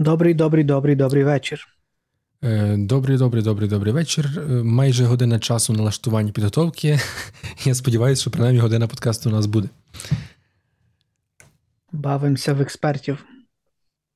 [0.00, 1.68] Добрий, добрий, добрий, добрий вечір.
[2.42, 4.30] Е, добрий, добрий, добрий, добрий вечір.
[4.36, 6.98] Е, майже година часу налаштування підготовки.
[7.64, 9.68] Я сподіваюся, що принаймні година подкасту у нас буде.
[11.92, 13.24] Бавимося в експертів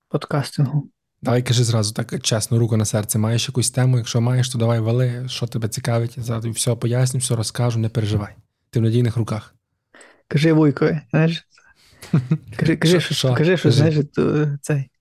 [0.09, 0.89] подкастингу.
[1.23, 3.19] Давай кажи зразу так чесно, руку на серце.
[3.19, 3.99] Маєш якусь тему?
[3.99, 6.17] Якщо маєш, то давай вали, що тебе цікавить.
[6.17, 8.35] Я зараз все поясню, все розкажу, не переживай.
[8.71, 9.55] Ти в надійних руках.
[10.29, 11.47] Кажи вуйкові, знаєш.
[12.57, 13.97] Кажи, кажи, що, що, кажи, що знаєш,
[14.61, 14.92] цей.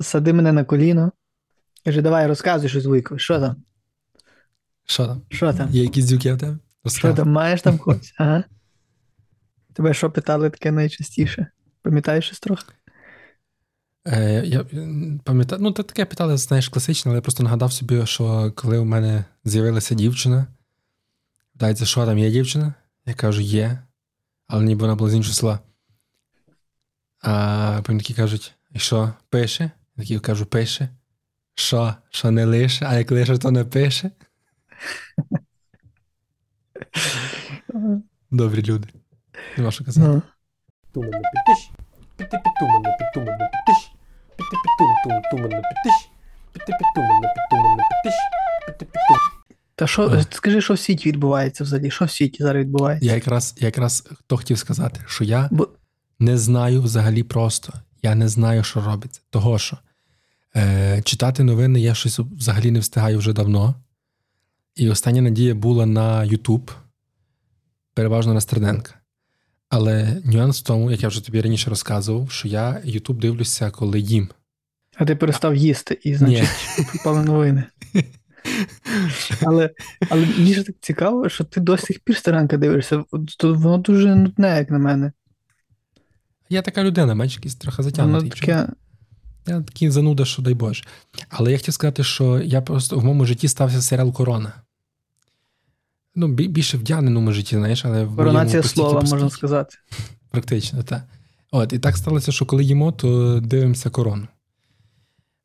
[0.00, 1.12] Сади мене на коліно.
[1.84, 3.18] Каже, давай розказуй щось вуйкові.
[3.18, 3.56] Що там?
[4.84, 5.22] Що там?
[5.28, 5.70] Що там?
[5.70, 6.58] Є якісь дюки в тебе?
[6.86, 8.14] Що там, маєш там когось?
[8.18, 8.44] Ага.
[9.72, 11.46] Тебе що питали таке найчастіше?
[11.82, 12.72] Пам'ятаєш щось трохи?
[14.06, 14.64] Е, Я
[15.24, 19.24] пам'ятаю, ну, таке питали, знаєш, класичне, але я просто нагадав собі, що коли у мене
[19.44, 20.46] з'явилася дівчина,
[21.52, 22.74] питається, що там є дівчина?
[23.06, 23.78] Я кажу, є,
[24.46, 25.58] але ніби вона була з іншого села.
[27.22, 29.70] А потім такі кажуть, і що, пише?
[29.96, 30.88] Я такий кажу, пише.
[31.54, 34.10] Що, що не лише, а як лише, то не пише.
[38.30, 38.88] Добрі люди.
[39.56, 40.22] Нема що казати.
[40.92, 41.70] Туман не підтиш,
[42.16, 43.92] піти підтуман не підтуман підтиш,
[44.36, 46.10] піти підтум тум туман не підтиш,
[46.52, 48.14] піти підтуман не підтуман підтиш,
[48.66, 49.16] піти підтум.
[49.74, 51.90] Та що, скажи, що в світі відбувається взагалі?
[51.90, 53.06] Що в світі зараз відбувається?
[53.06, 55.68] Я якраз якраз хто хотів сказати, що я Бо...
[56.18, 57.72] не знаю взагалі просто.
[58.02, 59.20] Я не знаю, що робиться.
[59.30, 59.78] Того що
[60.56, 63.74] е, читати новини я щось взагалі не встигаю вже давно.
[64.76, 66.70] І остання надія була на YouTube,
[67.94, 68.94] переважно на Стерненка.
[69.68, 74.00] Але нюанс в тому, як я вже тобі раніше розказував, що я YouTube дивлюся, коли
[74.00, 74.28] їм.
[74.96, 76.48] А ти перестав їсти і, значить,
[76.92, 77.64] попали новини.
[79.42, 79.70] Але
[80.08, 83.04] але мені ж так цікаво, що ти до сих пір Стерненка дивишся,
[83.42, 85.12] воно дуже нудне, як на мене.
[86.52, 88.30] Я така людина, бачиш, якийсь трохи затягнутий.
[88.30, 88.68] Таке...
[89.46, 90.84] Я такий зануда, що дай Боже.
[91.28, 94.52] Але я хотів сказати, що я просто в моєму житті стався серіал Корона.
[96.14, 99.76] Ну, більше в дяниному житті, знаєш, але в Коронація слова, можна сказати.
[100.30, 101.02] Практично, так.
[101.50, 104.28] От, і так сталося, що коли їмо, то дивимося корону.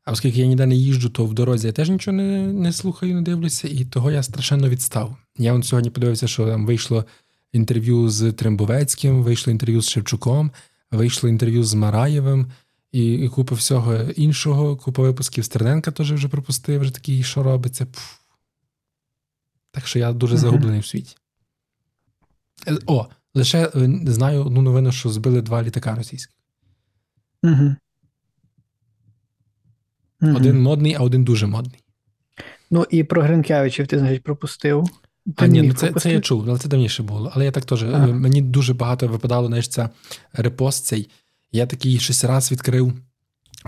[0.06, 3.16] А оскільки я ніде не їжджу, то в дорозі я теж нічого не не слухаю,
[3.16, 5.16] не дивлюся, і того я страшенно відстав.
[5.38, 7.06] Я от сьогодні подивився, що там вийшло
[7.54, 10.52] інтерв'ю з Трембовецьким, вийшло інтерв'ю з Шевчуком
[10.92, 12.52] вийшло інтерв'ю з Мараєвим
[12.92, 14.78] і, і купа всього іншого.
[14.78, 17.86] Купа випусків Стерненка теж вже пропустив, вже такий, що робиться.
[17.86, 18.18] Пф.
[19.72, 21.16] Так що я дуже загублений в світі.
[22.68, 26.36] Е, о, лише е, знаю одну новину, що збили два літака російських.
[27.44, 27.76] Uh-huh.
[30.22, 31.84] Один модний, а один дуже модний.
[32.72, 34.90] Ну і про Гринкевичів ти, значить, пропустив.
[35.36, 37.32] А ні, ну це це я чув, але це давніше було.
[37.36, 38.08] Але я так теж ага.
[38.08, 39.90] мені дуже багато випадало, знаєш, це
[40.34, 41.10] репост цей.
[41.52, 42.94] Я такий щось раз відкрив,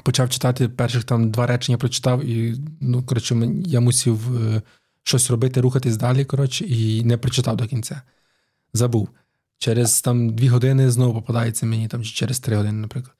[0.04, 4.62] почав читати перших там два речення, прочитав, і ну, коротше, я мусив е,
[5.04, 8.02] щось робити, рухатись далі, коротше, і не прочитав до кінця.
[8.74, 9.10] Забув.
[9.58, 13.16] Через там дві години знову попадається мені, там, чи через три години, наприклад.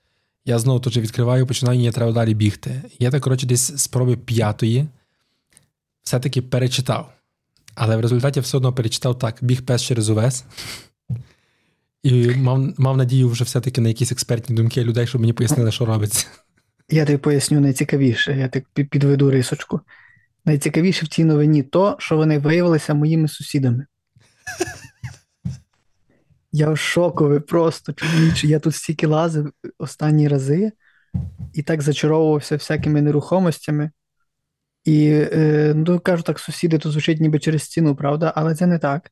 [0.46, 2.82] Я знову тут же відкриваю, починаю, мені треба далі бігти.
[3.00, 4.88] Я так, коротше, десь спроби п'ятої
[6.04, 7.14] все-таки перечитав.
[7.80, 10.46] Але в результаті все одно перечитав так: біг пес через увес.
[12.04, 15.86] І мав мав надію вже все-таки на якісь експертні думки людей, щоб мені пояснили, що
[15.86, 16.28] робиться.
[16.90, 19.82] Я тобі поясню найцікавіше, я так підведу рисочку.
[20.46, 23.86] Найцікавіше в цій новині то, що вони виявилися моїми сусідами.
[26.52, 28.48] Я в шокові просто чоловіче.
[28.48, 30.72] Я тут стільки лазив останні рази
[31.54, 33.92] і так зачаровувався всякими нерухомостями.
[34.84, 38.80] І е, ну, кажу так, сусіди то звучить ніби через стіну, правда, але це не
[38.80, 39.12] так.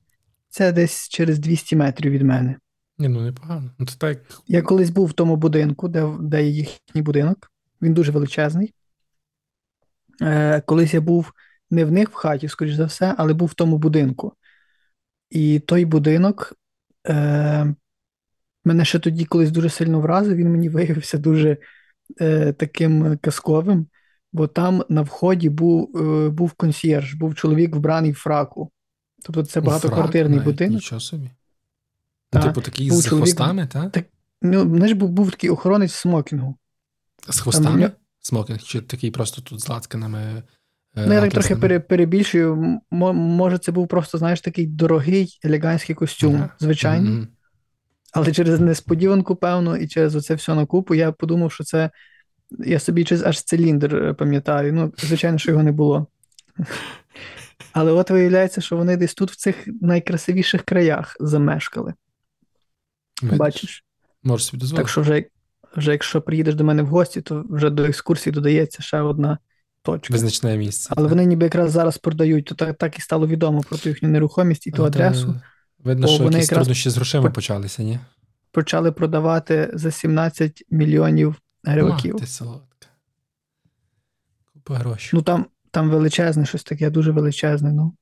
[0.50, 2.55] Це десь через 200 метрів від мене.
[2.97, 3.72] Ні, ну непогано.
[3.79, 4.17] Ну, це так...
[4.47, 7.51] Я колись був в тому будинку, де де їхній будинок.
[7.81, 8.73] Він дуже величезний.
[10.22, 11.33] Е, Колись я був
[11.72, 14.33] не в них в хаті, скоріш за все, але був в тому будинку.
[15.29, 16.53] І той будинок
[17.07, 17.75] е,
[18.66, 21.57] мене ще тоді колись дуже сильно вразив, він мені виявився дуже
[22.22, 23.88] е, таким казковим
[24.33, 28.71] бо там на вході був е, був консьєрж, був чоловік вбраний в фраку.
[29.24, 30.75] Тобто це багатоквартирний будинок.
[30.75, 31.29] Нічого собі.
[32.33, 33.91] Ну, типу такий з чоловік, хвостами, так?
[33.91, 34.06] так
[34.41, 36.56] ну, знаєш, був, був такий охоронець смокінгу.
[37.29, 37.81] З хвостами?
[37.81, 38.62] Там, Смокінг?
[38.62, 40.19] Чи такий просто тут з лацканами?
[40.19, 42.79] Е, ну, я так трохи пере, перебільшую.
[42.91, 46.50] Може, це був просто, знаєш, такий дорогий елегантський костюм, ага.
[46.59, 47.13] звичайний.
[47.13, 47.27] Mm-hmm.
[48.13, 51.89] Але через несподіванку, певно, і через оце все на купу, я подумав, що це
[52.51, 54.73] я собі аж циліндр е, пам'ятаю.
[54.73, 56.07] Ну, звичайно, що його не було.
[57.71, 61.94] Але от виявляється, що вони десь тут, в цих найкрасивіших краях замешкали.
[63.21, 63.38] Видиш?
[63.38, 63.85] Бачиш?
[64.23, 64.83] Можеш собі дозволити.
[64.83, 65.25] Так що вже
[65.75, 69.38] вже якщо приїдеш до мене в гості, то вже до екскурсії додається ще одна
[69.81, 70.13] точка.
[70.13, 70.89] Визначне місце.
[70.97, 71.09] Але так.
[71.09, 74.67] вони ніби якраз зараз продають, то так так і стало відомо про ту їхню нерухомість
[74.67, 75.35] і ту адресу.
[75.83, 78.00] Видно, що вони якісь труднощі з грошима почалися, ні?
[78.51, 81.35] Почали продавати за 17 мільйонів
[81.71, 82.13] гриваків.
[82.13, 82.87] Мати солодка.
[84.53, 85.09] Купа грошей.
[85.13, 87.73] Ну там там величезне щось таке, дуже величезне.
[87.73, 87.93] ну.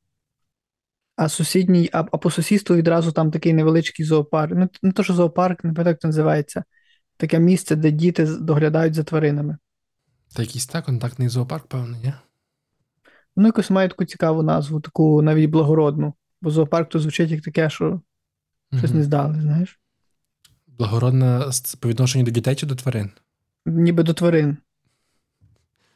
[1.15, 4.53] А сусідній, а, а по сусідству відразу там такий невеличкий зоопарк.
[4.56, 6.63] Ну, не то, що зоопарк, не пам'ятаю, як це називається.
[7.17, 9.57] Таке місце, де діти доглядають за тваринами.
[10.35, 12.13] Та якийсь так, контактний зоопарк, певно, ні?
[13.35, 16.13] Ну, якось має таку цікаву назву, таку навіть благородну.
[16.41, 18.01] Бо зоопарк то звучить як таке, що
[18.77, 19.79] щось mm не здали, знаєш.
[20.67, 23.12] Благородна по відношенню до дітей чи до тварин?
[23.65, 24.57] Ніби до тварин.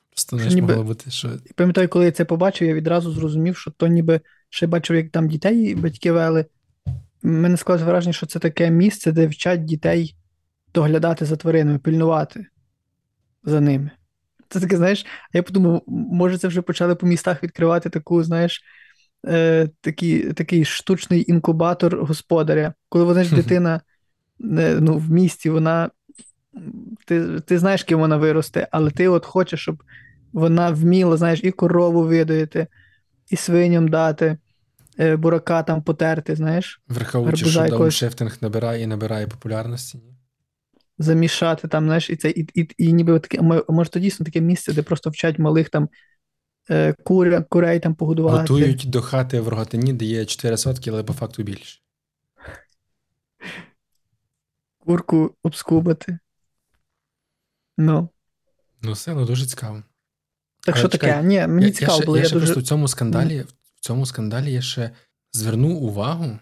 [0.09, 0.67] Просто не ніби...
[0.67, 1.29] могло бути, що.
[1.55, 5.27] Пам'ятаю, коли я це побачив, я відразу зрозумів, що то ніби ще бачив, як там
[5.27, 6.45] дітей батьки вели.
[7.21, 10.15] Мене склалось враження, що це таке місце, де вчать дітей
[10.73, 12.45] доглядати за тваринами, пильнувати
[13.43, 13.91] за ними.
[14.49, 18.63] Це таке, знаєш, я подумав, може, це вже почали по містах відкривати таку, знаєш,
[19.27, 22.73] е, такий, такий штучний інкубатор господаря.
[22.89, 23.81] Коли вона ж дитина
[24.39, 25.89] ну, в місті, вона.
[27.05, 29.83] Ти ти знаєш, ким вона виросте, але ти от хочеш, щоб
[30.33, 32.67] вона вміла, знаєш, і корову видоїти,
[33.29, 34.37] і свиням дати,
[34.99, 36.81] е, бурака там потерти, знаєш.
[36.87, 39.99] Враховуючи, що дауншифтинг набирає і набирає популярності.
[40.97, 44.73] Замішати там, знаєш, і це, і, і, і ніби таке, може, то дійсно таке місце,
[44.73, 45.89] де просто вчать малих там
[46.69, 48.41] е, кур, курей там погодувати.
[48.41, 51.79] Готують до хати в рогатині, де є 4 сотки, але по факту більше.
[54.79, 56.19] Курку обскубати.
[57.79, 58.09] Ну.
[58.81, 59.83] Ну, все, ну дуже цікаво.
[60.59, 61.23] Так що таке?
[61.23, 62.17] Ні, мені я, цікаво я було.
[62.17, 62.45] Я, я ще дуже...
[62.45, 63.45] просто в цьому скандалі
[63.75, 64.91] в цьому скандалі я ще
[65.33, 66.39] звернув увагу,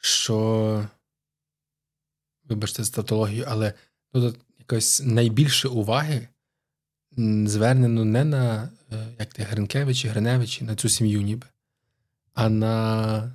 [0.00, 0.88] що,
[2.44, 3.74] вибачте, за тавтологію, але
[4.12, 6.28] тут якось найбільше уваги
[7.46, 11.46] звернено не на е, як ти, Гринкевичі, Гриневичі, на цю сім'ю ніби,
[12.34, 13.32] а на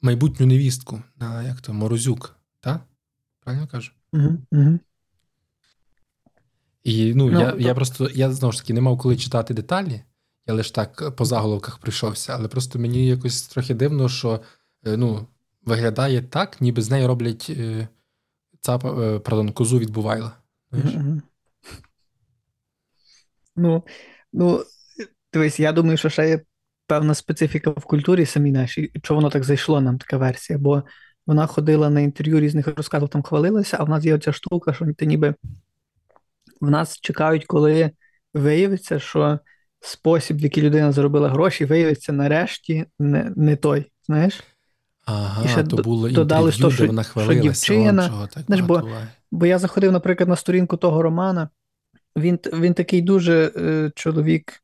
[0.00, 2.80] майбутню невістку, на як то, Морозюк, так?
[3.40, 3.92] Правильно кажу?
[4.12, 4.78] Угу, угу.
[6.88, 7.58] І ну, ну я то...
[7.58, 10.00] я просто я знову ж таки не мав коли читати деталі,
[10.46, 14.40] я лише так по заголовках прийшовся, але просто мені якось трохи дивно, що
[14.86, 15.26] е, ну,
[15.64, 17.88] виглядає так, ніби з нею роблять е,
[18.68, 20.32] е, пардон, козу від Бувайла.
[20.72, 21.20] Mm-hmm.
[23.56, 23.84] Ну,
[24.32, 24.64] ну,
[25.32, 26.40] дивись, я думаю, що ще є
[26.86, 30.82] певна специфіка в культурі самій нашій, що воно так зайшло нам, така версія, бо
[31.26, 34.94] вона ходила на інтерв'ю різних розказів, там хвалилася, а в нас є оця штука, що
[34.94, 35.34] ти ніби
[36.60, 37.90] в нас чекають, коли
[38.34, 39.38] виявиться, що
[39.80, 43.86] спосіб, в який людина заробила гроші, виявиться нарешті не не той.
[44.06, 44.42] знаєш?
[45.04, 47.40] Ага, і ще то було додали, що, де вона хвалилася.
[47.40, 48.88] Що дівчина, так знаєш, бо,
[49.30, 51.48] бо я заходив, наприклад, на сторінку того Романа,
[52.16, 54.62] він він такий дуже е, чоловік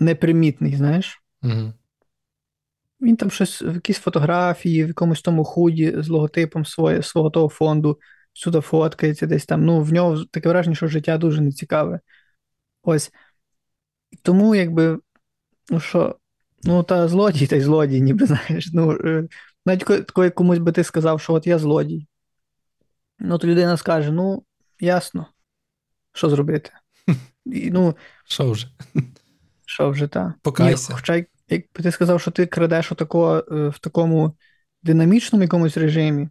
[0.00, 1.22] непримітний, знаєш?
[1.42, 1.72] Угу.
[3.00, 7.48] Він там щось в якісь фотографії, в якомусь тому худі з логотипом своє, свого того
[7.48, 7.98] фонду
[8.32, 9.64] сюди фоткається десь там.
[9.64, 12.00] Ну, в нього таке враження, що життя дуже нецікаве.
[12.82, 13.12] Ось.
[14.22, 14.98] Тому, якби,
[15.70, 16.16] ну що,
[16.62, 18.70] ну, та злодій, та й злодій, ніби знаєш.
[18.72, 19.28] Ну, е,
[19.66, 22.06] навіть коли комусь би ти сказав, що от я злодій.
[23.18, 24.44] Ну, то людина скаже: ну,
[24.80, 25.26] ясно,
[26.12, 26.70] що зробити?
[27.46, 28.68] І, ну, Що вже?
[29.66, 30.32] Що вже, так.
[30.42, 30.94] Покайся.
[30.94, 31.14] Хоча,
[31.48, 34.36] якби ти сказав, що ти крадеш отако, е, в такому
[34.82, 36.28] динамічному якомусь режимі,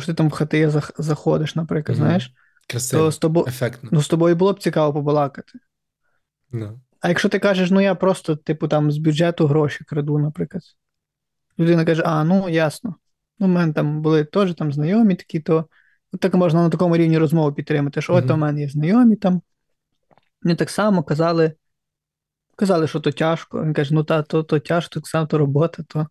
[0.00, 2.00] що ти там в хати заходиш, наприклад, mm-hmm.
[2.00, 2.32] знаєш,
[2.68, 3.88] Красиво, то з тобою, ефектно.
[3.92, 5.58] Ну, з тобою було б цікаво побалакати.
[6.52, 6.78] No.
[7.00, 10.62] А якщо ти кажеш, ну я просто, типу, там з бюджету гроші краду, наприклад.
[11.58, 12.94] Людина каже, а, ну ясно.
[13.38, 15.68] Ну, в мене там були теж там знайомі такі, то
[16.12, 18.24] от так можна на такому рівні розмови підтримати, що mm-hmm.
[18.24, 19.42] от у мене є знайомі там.
[20.42, 21.52] Вони так само казали,
[22.56, 23.64] казали, що то тяжко.
[23.64, 26.06] Він каже, ну та, то то тяжко, так само то робота, то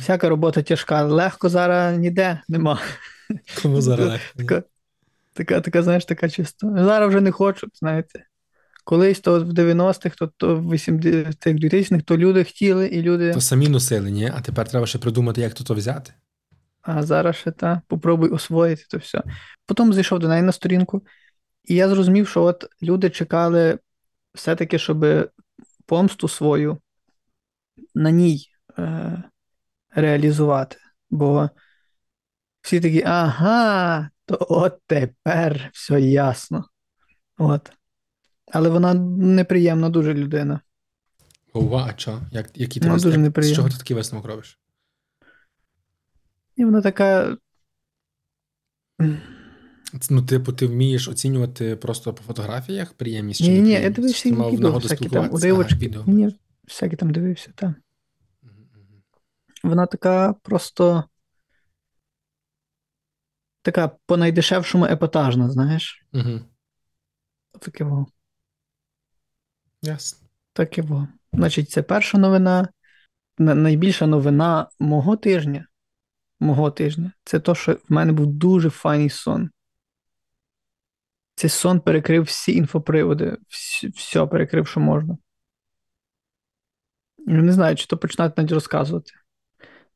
[0.00, 1.02] всяка робота тяжка.
[1.02, 2.80] Легко зараз ніде нема.
[3.62, 4.62] Кому зараз Така,
[5.32, 6.74] така, така, знаєш, така чисто.
[6.76, 8.24] Зараз вже не хочуть, знаєте.
[8.84, 13.32] Колись то в 90-х, то, то в 80-х, 2000-х, то люди хотіли і люди.
[13.32, 14.32] То самі носили, ні?
[14.34, 16.12] А тепер треба ще придумати, як то, то взяти.
[16.82, 19.22] А зараз ще та, попробуй освоїти то все.
[19.66, 21.02] Потім зайшов до неї на сторінку,
[21.64, 23.78] і я зрозумів, що от люди чекали
[24.34, 25.06] все-таки, щоб
[25.86, 26.78] помсту свою
[27.94, 28.46] на ній
[28.78, 29.22] е,
[29.94, 30.76] реалізувати.
[31.10, 31.50] Бо
[32.60, 36.64] всі такі, ага, то от тепер все ясно.
[37.38, 37.72] От.
[38.52, 40.60] Але вона неприємна дуже людина.
[41.52, 42.20] Ова, а що?
[42.30, 43.44] Як, які вона дуже як.
[43.44, 44.58] З чого ти такий висновок робиш?
[46.56, 47.36] І вона така.
[50.10, 54.32] Ну, типу, ти вмієш оцінювати просто по фотографіях приємність чи Ні, ні, я дивився і
[54.32, 55.94] відео, всякі там уривочки.
[56.06, 56.36] Ні,
[56.68, 57.72] всякі там дивився, так.
[59.62, 61.04] Вона така просто.
[63.62, 66.06] Така по найдешевшому епатажна, знаєш?
[66.12, 66.40] Угу.
[67.60, 68.06] Таке во.
[69.82, 70.28] Ясно.
[70.52, 71.08] Таке во.
[71.32, 72.68] Значить, це перша новина.
[73.38, 75.66] Найбільша новина мого тижня.
[76.40, 77.12] Мого тижня.
[77.24, 79.50] Це то, що в мене був дуже файний сон.
[81.34, 83.36] Цей сон перекрив всі інфоприводи,
[83.94, 85.18] все перекрив, що можна.
[87.18, 89.12] Не знаю, чи то починати навіть розказувати.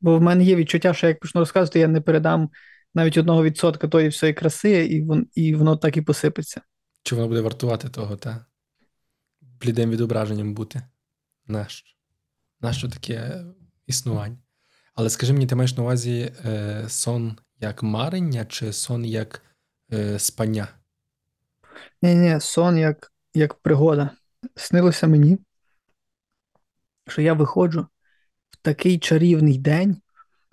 [0.00, 2.50] Бо в мене є відчуття, що як почну розказувати, я не передам
[2.94, 6.60] навіть одного відсотка тої всієї краси, і вон, і воно так і посипеться.
[7.02, 8.46] Чи воно буде вартувати того, та
[9.40, 10.82] блідим відображенням бути?
[11.46, 11.96] Нащо?
[12.60, 13.44] Нащо таке
[13.86, 14.38] існування?
[14.94, 19.42] Але скажи мені, ти маєш на увазі е, сон як марення, чи сон як
[19.92, 20.68] е, спання?
[22.02, 24.10] Ні, ні, сон як, як пригода.
[24.56, 25.38] Снилося мені,
[27.08, 27.86] що я виходжу
[28.66, 29.96] такий чарівний день,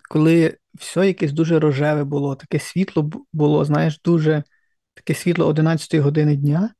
[0.09, 4.43] коли все якесь дуже рожеве було, таке світло було, знаєш, дуже
[4.93, 6.73] таке світло 11 години дня,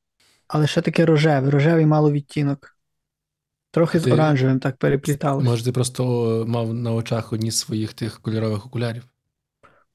[0.48, 2.78] але ще таке рожеве, рожевий мало відтінок.
[3.72, 5.50] Трохи ти, з оранжевим так перепліталося.
[5.50, 6.04] Може, ти просто
[6.48, 9.04] мав на очах одні з своїх тих кольорових окулярів?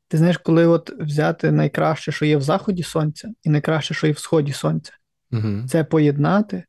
[0.08, 4.12] Ти знаєш, коли от взяти найкраще, що є в заході сонця, і найкраще, що є
[4.12, 4.92] в сході сонця,
[5.32, 5.68] угу.
[5.68, 6.64] це поєднати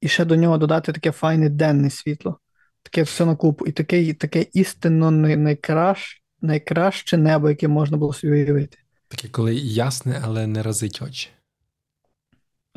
[0.00, 2.40] і ще до нього додати таке файне денне світло,
[2.82, 8.32] таке все на купу, і таке таке істинно найкраще, найкраще небо, яке можна було собі
[8.32, 8.78] уявити.
[9.08, 11.28] Таке, коли ясне, але не разить очі.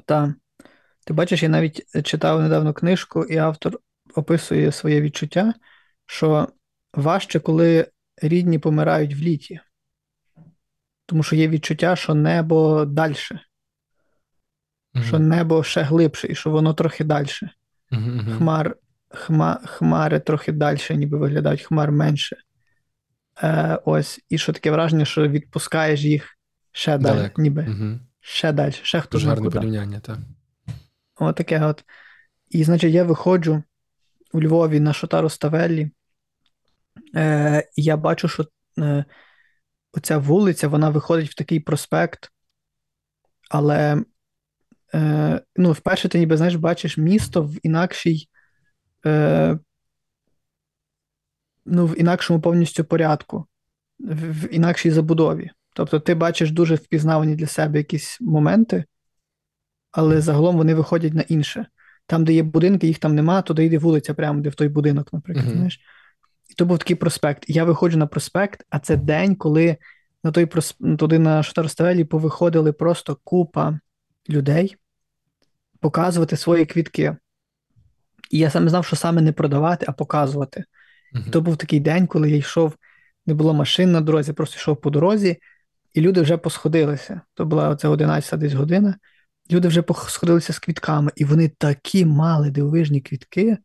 [0.05, 0.29] Так.
[1.05, 3.79] Ти бачиш, я навіть читав недавно книжку, і автор
[4.15, 5.53] описує своє відчуття,
[6.05, 6.47] що
[6.93, 7.87] важче, коли
[8.21, 9.59] рідні помирають в літі.
[11.05, 15.03] Тому що є відчуття, що небо далі, mm-hmm.
[15.03, 17.27] що небо ще глибше, і що воно трохи далі.
[17.91, 18.37] Mm-hmm.
[18.37, 18.75] Хмар,
[19.13, 22.37] хма, Хмари трохи далі, ніби виглядають, хмар менше.
[23.43, 26.37] Е, Ось, І що таке враження, що відпускаєш їх
[26.71, 27.99] ще далі, ніби mm-hmm.
[28.19, 29.21] ще далі, ще хтось.
[29.21, 30.17] Дуже гарне порівняння, так.
[31.15, 31.83] Отаке от.
[32.49, 33.63] І, значить, я виходжу
[34.33, 35.91] у Львові на Шотару Ставеллі,
[37.15, 38.47] е, і я бачу, що
[38.79, 39.05] е,
[39.93, 42.31] оця вулиця вона виходить в такий проспект,
[43.49, 44.03] але
[44.93, 48.29] е, ну, вперше ти ніби знаєш, бачиш місто в інакшій,
[49.05, 49.59] е,
[51.65, 53.45] ну, в інакшому повністю порядку,
[53.99, 55.51] в, в інакшій забудові.
[55.75, 58.85] Тобто ти бачиш дуже впізнавані для себе якісь моменти
[59.93, 61.65] але загалом вони виходять на інше.
[62.07, 65.13] Там, де є будинки, їх там нема, туди йде вулиця, прямо де в той будинок,
[65.13, 65.45] наприклад.
[65.45, 65.53] Uh-huh.
[65.53, 65.79] знаєш.
[66.49, 67.43] І то був такий проспект.
[67.47, 69.77] Я виходжу на проспект, а це день, коли
[70.23, 70.97] на той просп...
[70.99, 73.79] туди на Штарставелі повиходили просто купа
[74.29, 74.75] людей
[75.79, 77.15] показувати свої квітки.
[78.33, 80.63] І я саме знав, що саме не продавати, а показувати.
[81.13, 81.27] Uh-huh.
[81.27, 82.73] І то був такий день, коли я йшов,
[83.25, 85.37] не було машин на дорозі, просто йшов по дорозі,
[85.93, 87.21] і люди вже посходилися.
[87.33, 88.95] То була оця 11 десь година
[89.51, 93.57] люди вже посходилися з квітками, і вони такі мали дивовижні квітки,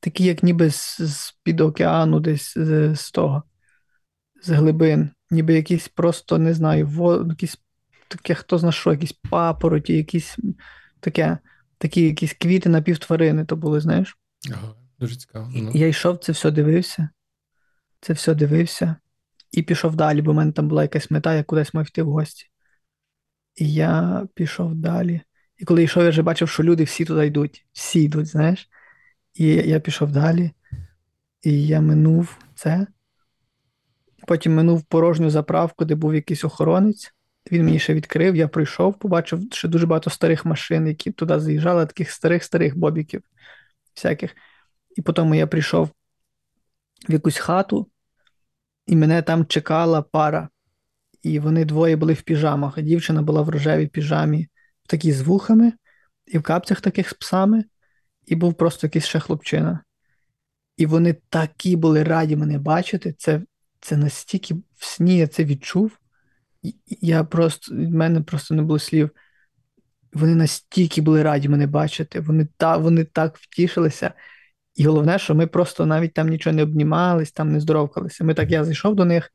[0.00, 3.42] такі, як ніби з, з під океану, десь з, з того,
[4.42, 7.58] з глибин, ніби якісь просто, не знаю, во, якісь
[8.08, 10.36] таке, хто зна що, якісь папороті, якісь
[11.00, 11.38] таке,
[11.78, 14.18] такі якісь квіти напівтварини то були, знаєш.
[14.52, 15.50] Ага, дуже цікаво.
[15.54, 15.70] Ну.
[15.74, 17.08] Я йшов, це все дивився,
[18.00, 18.96] це все дивився.
[19.50, 22.10] І пішов далі, бо в мене там була якась мета, я кудись мав йти в
[22.10, 22.46] гості.
[23.56, 25.20] І я пішов далі.
[25.58, 28.68] І коли йшов, я вже бачив, що люди всі туди йдуть, всі йдуть, знаєш.
[29.34, 30.50] І я пішов далі,
[31.42, 32.86] і я минув це.
[34.26, 37.14] Потім минув порожню заправку, де був якийсь охоронець.
[37.52, 41.86] Він мені ще відкрив, я прийшов, побачив ще дуже багато старих машин, які туди заїжджали,
[41.86, 43.22] таких старих-старих бобіків
[43.94, 44.36] всяких.
[44.96, 45.90] І потім я прийшов
[47.08, 47.90] в якусь хату,
[48.86, 50.48] і мене там чекала пара
[51.26, 52.82] і вони двоє були в піжамах.
[52.82, 54.48] Дівчина була в рожевій піжамі,
[54.84, 55.72] в такій з вухами,
[56.26, 57.64] і в капцях таких з псами,
[58.26, 59.80] і був просто якийсь ще хлопчина.
[60.76, 63.14] І вони такі були раді мене бачити.
[63.18, 63.42] Це
[63.80, 65.98] це настільки в сні я це відчув.
[67.00, 69.10] Я просто, в мене просто не було слів.
[70.12, 74.12] Вони настільки були раді мене бачити, вони та, вони так втішилися.
[74.74, 78.24] І головне, що ми просто навіть там нічого не обнімались, там не здоровкалися.
[78.24, 79.32] Ми так я зайшов до них,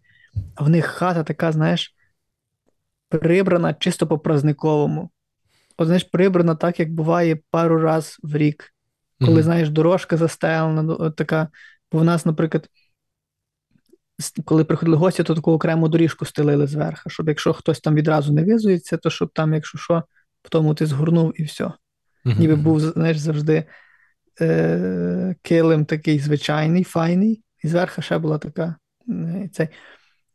[0.55, 1.95] а в них хата така, знаєш,
[3.09, 5.11] прибрана чисто по празниковому.
[5.77, 8.73] От, знаєш, прибрана так, як буває пару раз в рік.
[9.19, 9.43] Коли, mm-hmm.
[9.43, 11.47] знаєш, дорожка застелена, така.
[11.91, 12.69] Бо в нас, наприклад,
[14.45, 18.43] коли приходили гості, то таку окрему доріжку стелили зверху, щоб якщо хтось там відразу не
[18.43, 20.03] визується, то щоб там, якщо що,
[20.43, 21.63] в тому ти згорнув і все.
[21.63, 22.39] Uh-huh.
[22.39, 23.63] Ніби був, знаєш, завжди
[24.41, 28.75] е- килим такий звичайний, файний, і зверху ще була така.
[29.09, 29.67] Е- цей.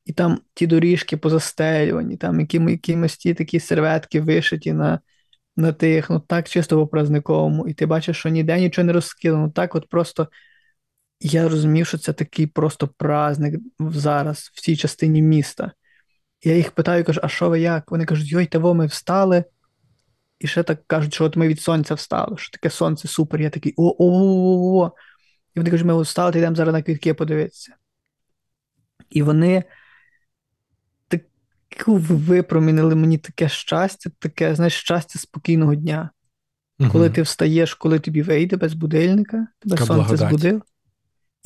[0.04, 5.00] І там ті доріжки позастелювані, там якими, якимось ті такі серветки вишиті на
[5.56, 9.50] на тих, ну так чисто по празниковому, і ти бачиш, що ніде нічого не розкидано.
[9.50, 10.28] Так, от просто
[11.20, 15.72] я розумів, що це такий просто праздник зараз в цій частині міста.
[16.44, 17.90] Я їх питаю, кажу, а що ви як?
[17.90, 19.44] Вони кажуть, йой, того ми встали.
[20.38, 23.40] І ще так кажуть, що от ми від сонця встали, що таке сонце супер.
[23.40, 24.92] Я такий о-о-о-о.
[25.54, 27.74] І вони кажуть, ми встали, ти йдемо зараз на квітки подивитися.
[29.10, 29.64] І вони
[31.08, 36.10] таку випромінили мені таке щастя, таке, знаєш, щастя спокійного дня.
[36.78, 36.90] Угу.
[36.92, 40.60] Коли ти встаєш, коли тобі вийде без будильника, тебе така сонце збудило.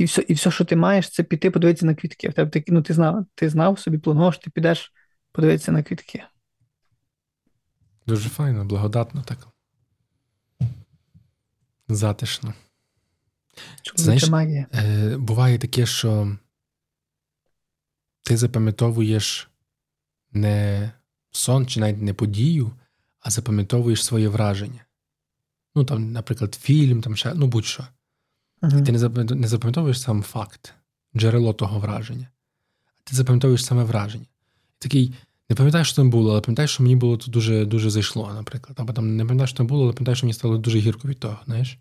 [0.01, 2.29] І все, і все, що ти маєш, це піти подивитися на квітки.
[2.29, 4.93] В тебе ну, ти знав, ти знав собі, планував, що ти підеш
[5.33, 6.25] подивитися на квітки.
[8.07, 9.49] Дуже файно, благодатно так.
[11.89, 12.55] Затишно.
[13.95, 14.67] Знаєш, магія.
[14.75, 16.37] Е, Буває таке, що
[18.23, 19.51] ти запам'ятовуєш
[20.33, 20.91] не
[21.31, 22.71] сон чи навіть не подію,
[23.21, 24.85] а запам'ятовуєш своє враження.
[25.75, 27.87] Ну, там, наприклад, фільм, там ще, ну будь-що.
[28.63, 28.85] Uh-huh.
[28.85, 28.93] Ти
[29.35, 30.75] не запам'ятовуєш сам факт,
[31.17, 32.29] джерело того враження,
[33.05, 34.27] ти запам'ятовуєш саме враження.
[34.79, 35.15] Такий,
[35.51, 38.81] не пам'ятаю, що там було, але пам'ятаю, що мені було тут дуже дуже зайшло, наприклад.
[38.81, 41.21] Або там не пам'ятаю, що там було, але пам'ятаю, що мені стало дуже гірко від
[41.21, 41.79] того, знаєш?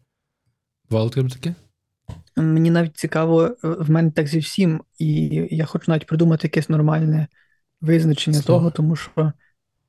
[0.90, 1.56] Бувало тебе таке?
[2.36, 5.08] Мені навіть цікаво, в мене так зі всім, і
[5.52, 7.28] я хочу навіть придумати якесь нормальне
[7.82, 8.60] визначення Слово.
[8.60, 9.34] того, тому що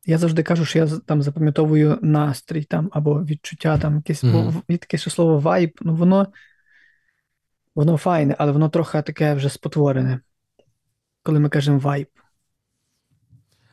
[0.07, 4.79] я завжди кажу, що я там запам'ятовую настрій там, або відчуття, там якесь mm-hmm.
[4.79, 6.27] таке що слово вайб, ну воно
[7.81, 10.21] воно файне, але воно трохи таке вже спотворене,
[11.23, 12.07] коли ми кажемо вайб.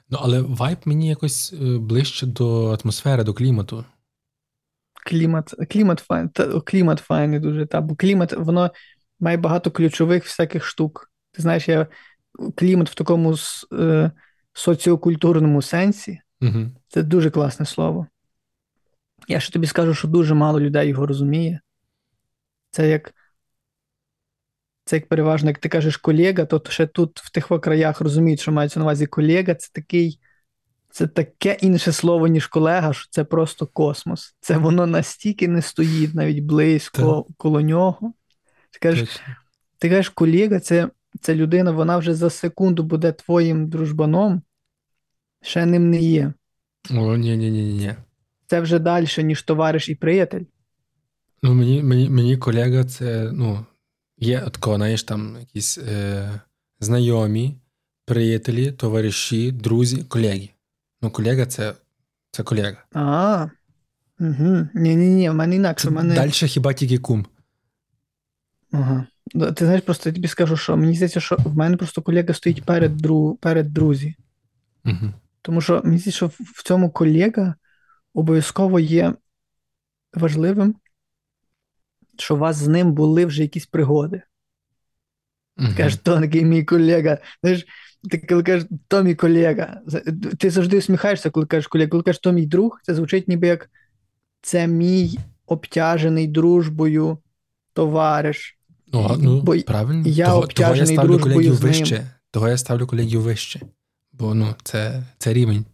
[0.10, 3.86] Ну, але вайб мені якось е, ближче до атмосфери, до клімату.
[5.06, 6.30] Клімат клімат, файн,
[6.66, 7.66] клімат файний дуже.
[7.66, 8.72] Та, бо клімат, воно
[9.20, 11.12] має багато ключових всяких штук.
[11.32, 11.88] Ти знаєш, я
[12.56, 13.36] клімат в такому
[13.74, 14.12] е,
[14.54, 16.20] соціокультурному сенсі.
[16.42, 16.72] Угу.
[16.88, 18.08] Це дуже класне слово.
[19.28, 21.60] Я ще тобі скажу, що дуже мало людей його розуміє.
[22.72, 23.14] Це як
[24.88, 28.52] це як переважно, як ти кажеш колега, то ще тут в тих краях розуміють, що
[28.52, 30.20] мається на увазі колега, це такий,
[30.92, 34.36] це таке інше слово, ніж колега, що це просто космос.
[34.40, 37.38] Це воно настільки не стоїть навіть близько так.
[37.38, 38.14] коло нього.
[38.72, 39.20] Ти кажеш,
[39.78, 40.90] ти кажеш, колега, це
[41.22, 44.42] це людина, вона вже за секунду буде твоїм дружбаном,
[45.42, 46.34] ще ним не є.
[46.92, 47.96] О, ні, ні, ні, ні.
[48.48, 50.44] Це вже далі, ніж товариш і приятель.
[51.44, 53.66] Ну, мені мені, мені колега, це, ну,
[54.18, 56.40] є тако, знаєш, там якісь е,
[56.80, 57.58] знайомі,
[58.06, 60.50] приятелі, товариші, друзі, колеги.
[61.02, 61.74] Ну, колега це
[62.32, 62.84] це колега.
[62.94, 63.48] А.
[64.20, 64.68] Угу.
[64.74, 65.90] Ні-ні-ні, в мене інакше.
[65.90, 66.16] мене...
[66.16, 67.26] Далі хіба тільки кум.
[68.72, 69.08] Ага.
[69.34, 72.64] Ти знаєш, просто я тобі скажу, що мені здається, що в мене просто колега стоїть
[72.64, 73.38] перед дру...
[73.42, 74.16] перед друзі.
[74.86, 75.14] Угу.
[75.42, 77.56] Тому що мені здається, що в цьому колега
[78.14, 79.14] обов'язково є
[80.14, 80.76] важливим,
[82.22, 84.22] що у вас з ним були вже якісь пригоди.
[85.58, 85.68] Угу.
[85.78, 87.18] Кажеш, то такий мій колега.
[87.42, 87.68] Знаєш,
[88.12, 89.82] ти коли кажеш, то мій колега.
[90.38, 93.70] Ти завжди усміхаєшся, коли кажеш колега, коли кажеш, то мій друг, це звучить ніби як
[94.42, 97.18] це мій обтяжений дружбою
[97.74, 98.58] товариш.
[98.92, 100.08] О, ну, Бо правильно.
[100.08, 102.08] Я того, обтяжений того я ставлю колегію вище.
[102.32, 103.62] Того я ставлю колегію вище.
[104.12, 105.66] Бо ну, це це рівень.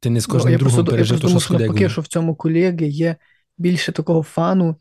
[0.00, 1.68] Ти не з кожним ну, другом пережив то, що з колегою.
[1.68, 3.16] Навпаки, що в цьому колеги є
[3.58, 4.76] більше такого фану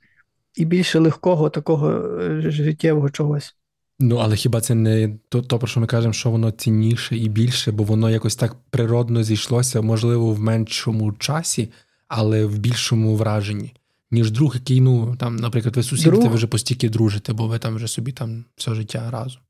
[0.58, 3.56] і більше легкого такого е, життєвого чогось.
[4.00, 7.30] Ну, але хіба це не то, то, про що ми кажемо, що воно цінніше і
[7.30, 11.72] більше, бо воно якось так природно зійшлося, можливо, в меншому часі,
[12.08, 13.74] але в більшому враженні
[14.12, 16.24] ніж друг, який, ну, там, наприклад, ви сусіди, друг...
[16.24, 19.42] ви вже постійки дружите, бо ви там вже собі там все життя разом.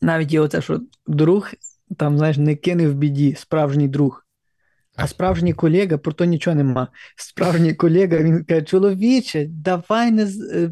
[0.00, 1.50] Навіть є оце, що друг
[1.96, 4.26] там, знаєш, не кине в біді, справжній друг.
[4.96, 6.88] А справжній колега про то нічого нема.
[7.16, 10.70] Справжній колега, він каже: чоловіче, давай не е,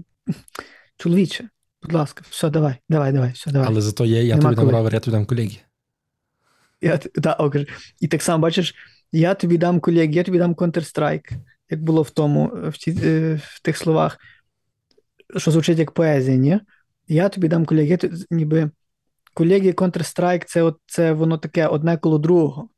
[0.97, 1.49] чоловіче,
[1.83, 3.69] будь ласка, все, давай, давай, давай, все, давай.
[3.69, 5.57] Але зато є, я нема тобі дам ровер, я тобі дам колеги.
[6.81, 7.53] Я, да, о,
[8.01, 8.75] І так само бачиш,
[9.13, 11.33] я тобі дам колеги, я тобі дам Counter-Strike
[11.71, 14.19] як було в тому, в, ті, е, в тих словах,
[15.37, 16.61] що звучить як поезія, ні?
[17.09, 17.99] Я тобі дам колеги,
[18.31, 18.71] ніби
[19.35, 22.69] колеги Counter-Strike це, от, це воно таке одне коло другого.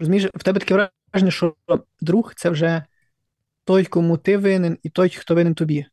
[0.00, 1.54] Розумієш, в тебе таке враження, що
[2.00, 2.84] друг це вже
[3.64, 5.86] той, кому ти винен, і той, хто винен тобі.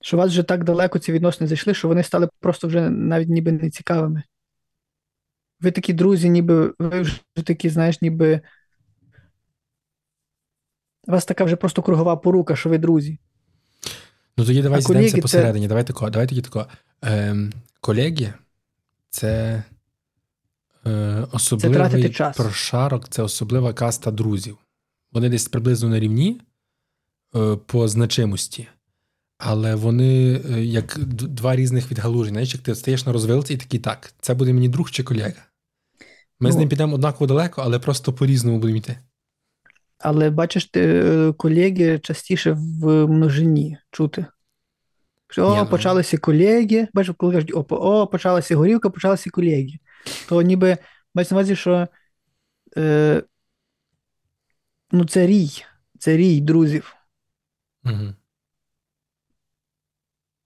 [0.00, 3.28] Що у вас вже так далеко ці відносини зайшли, що вони стали просто вже навіть
[3.28, 4.22] ніби не цікавими.
[5.60, 8.40] Ви такі друзі, ніби ви вже такі, знаєш, ніби.
[11.06, 13.18] У вас така вже просто кругова порука, що ви друзі.
[14.36, 15.64] Ну тоді давай зійдемося посередині.
[15.64, 15.68] Це...
[15.68, 16.66] Давай тако, давай тоді тако.
[17.02, 18.32] Ем, колеги
[19.10, 19.62] це
[20.86, 24.58] е, особливий це прошарок, це особлива каста друзів.
[25.12, 26.40] Вони десь приблизно на рівні
[27.36, 28.68] е, по значимості.
[29.38, 32.34] Але вони е, як два різних відгалуження.
[32.34, 35.42] Знаєш, як ти стаєш на розвилці і такий так, це буде мені друг чи колега.
[36.40, 38.98] Ми ну, з ним підемо однаково далеко, але просто по-різному будемо йти.
[39.98, 44.26] Але бачиш, ти колеги частіше в множині чути.
[45.30, 45.66] Що, о, ну.
[45.66, 46.88] почалися колеги.
[46.94, 49.78] Бачиш, коли кажуть, о, о, почалася горілка, почалися колеги.
[50.28, 50.78] То ніби
[51.14, 51.88] бачиш на увазі, що
[52.76, 53.22] е,
[54.90, 55.50] ну, це рій,
[55.98, 56.94] це рій друзів.
[57.84, 58.14] Угу.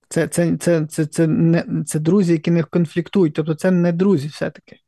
[0.09, 3.35] Це це, це, це, це, не, це друзі, які не конфліктують.
[3.35, 4.79] Тобто це не друзі все-таки.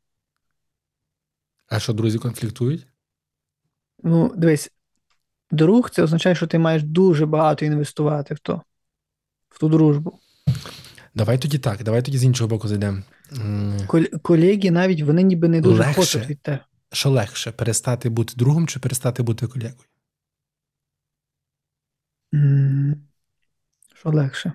[1.67, 2.87] А що друзі конфліктують?
[4.03, 4.71] Ну, дивись,
[5.51, 8.61] друг це означає, що ти маєш дуже багато інвестувати в то,
[9.49, 10.19] в ту дружбу.
[11.15, 13.03] Давай тоді так, давай тоді з іншого боку зайдемо.
[14.21, 16.65] Колеги навіть вони ніби не дуже легше, хочуть від тебе.
[16.91, 19.85] Що легше, перестати бути другом чи перестати бути колегою?
[23.93, 24.53] Що легше?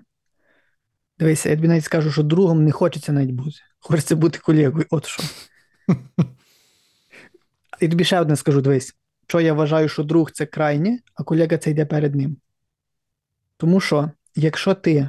[1.18, 3.56] Дивися, я тобі навіть скажу, що другом не хочеться навіть бути.
[3.78, 4.86] Хочеться бути колегою.
[4.90, 5.22] От що.
[7.80, 11.58] І тобі ще одне скажу: дивись, що я вважаю, що друг це крайнє, а колега
[11.58, 12.36] це йде перед ним.
[13.56, 15.08] Тому що, якщо ти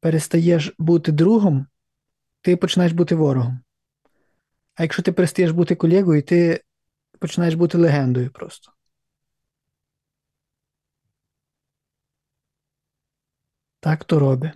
[0.00, 1.66] перестаєш бути другом,
[2.42, 3.60] ти починаєш бути ворогом.
[4.74, 6.62] А якщо ти перестаєш бути колегою, ти
[7.18, 8.72] починаєш бути легендою просто.
[13.80, 14.52] Так то робить.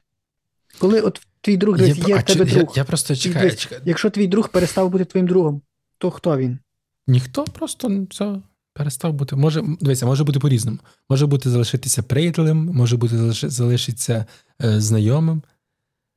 [0.78, 2.60] Коли от твій друг десь є в тебе друг.
[2.60, 3.82] Я, я просто чекаю, чекаю.
[3.84, 5.62] Якщо твій друг перестав бути твоїм другом,
[5.98, 6.58] то хто він?
[7.06, 9.36] Ніхто просто все перестав бути.
[9.36, 10.78] Може, дивися, може бути по-різному.
[11.10, 14.26] Може бути залишитися приятелем, може бути залишитися
[14.64, 15.42] е, знайомим,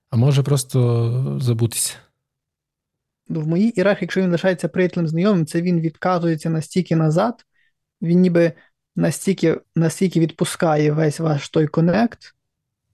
[0.09, 1.95] а може просто забутися.
[3.27, 7.45] Ну, в моїй ієрархії, якщо він лишається приятелем знайомим, це він відказується настільки назад,
[8.01, 8.53] він ніби
[8.95, 12.35] настільки настільки відпускає весь ваш той конект,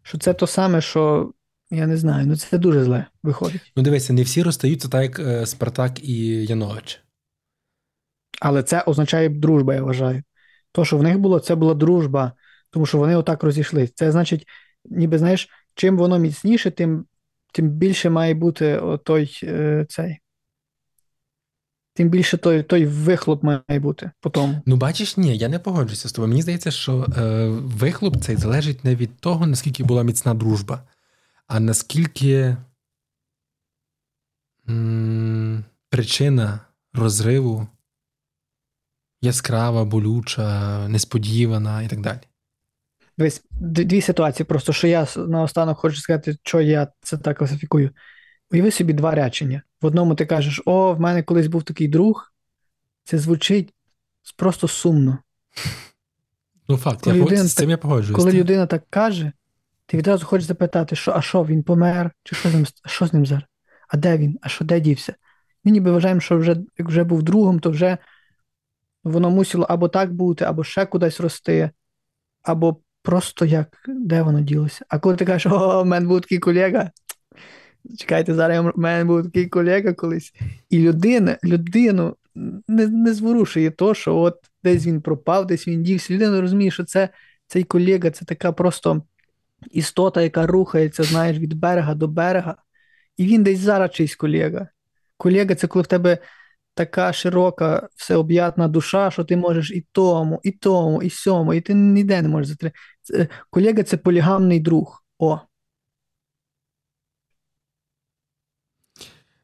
[0.04, 1.34] що це то саме, що
[1.72, 3.72] я не знаю, ну це дуже зле виходить.
[3.76, 7.02] Ну, дивися, не всі розстаються так, як е, Спартак і Янович.
[8.42, 10.24] Але це означає дружба, я вважаю.
[10.72, 12.32] То, що в них було, це була дружба,
[12.70, 13.94] тому що вони отак розійшлися.
[13.96, 14.48] Це значить,
[14.86, 17.06] ніби знаєш, чим воно міцніше, тим
[17.52, 20.20] тим більше має бути той е, цей.
[21.94, 24.62] Тим більше той той вихлоп має бути по тому.
[24.66, 26.30] Ну, бачиш, ні, я не погоджуюся з тобою.
[26.30, 30.84] Мені здається, що е, вихлоп цей залежить не від того, наскільки була міцна дружба,
[31.48, 32.58] а наскільки
[34.70, 36.60] м- причина
[36.94, 37.68] розриву
[39.22, 42.20] яскрава, болюча, несподівана і так далі.
[43.18, 47.90] Дивись, дві ситуації, просто що я наостанок хочу сказати, що я це так класифікую.
[48.52, 49.62] Уяви собі два речення.
[49.82, 52.34] В одному ти кажеш, о, в мене колись був такий друг.
[53.04, 53.74] Це звучить
[54.38, 55.18] просто сумно.
[56.68, 58.16] Ну, факт, коли я людина, з цим я погоджуюсь.
[58.16, 59.32] Коли людина так каже,
[59.86, 62.12] ти відразу хочеш запитати, що, а що, він помер?
[62.24, 63.44] Чи що з ним що з ним зараз?
[63.88, 64.40] А де він?
[64.42, 65.16] А що де дівся?
[65.64, 67.98] Ми ніби вважаємо, що вже як вже був другом, то вже
[69.04, 71.72] воно мусило або так бути, або ще кудись рости,
[72.44, 74.86] або просто як, де воно ділося.
[74.90, 76.92] А коли ти кажеш, о, в мене був такий колега,
[77.98, 80.34] чекайте, зараз в мене був такий колега колись,
[80.70, 82.16] і людина, людину
[82.68, 86.14] не не зворушує то, що от десь він пропав, десь він дівся.
[86.14, 87.10] Людина розуміє, що це
[87.48, 89.02] цей колега це така просто
[89.72, 92.56] істота, яка рухається, знаєш, від берега до берега,
[93.18, 94.68] і він десь зараз чийсь колега.
[95.18, 96.18] Колега це коли в тебе
[96.74, 101.74] така широка, всеоб'ятна душа, що ти можеш і тому, і тому, і сьому, і ти
[101.74, 102.80] ніде не можеш затримати.
[103.50, 105.04] Колега це полігамний друг.
[105.20, 105.40] О.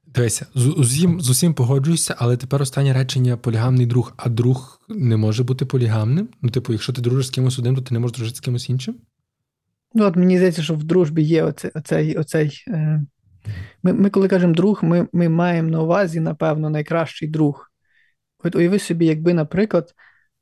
[0.06, 5.18] Дивися, з усім, з усім погоджуюся, але тепер останнє речення полігамний друг, а друг не
[5.18, 6.30] може бути полігамним.
[6.42, 8.70] Ну, типу, якщо ти дружиш з кимось одним, то ти не можеш дружити з кимось
[8.70, 8.96] іншим.
[9.94, 13.02] Ну, от мені здається, що в дружбі є оцей оцей, оцей е,
[13.84, 17.72] ми, ми коли кажемо друг, ми ми маємо на увазі, напевно, найкращий друг.
[18.44, 19.94] От уяви собі, якби, наприклад,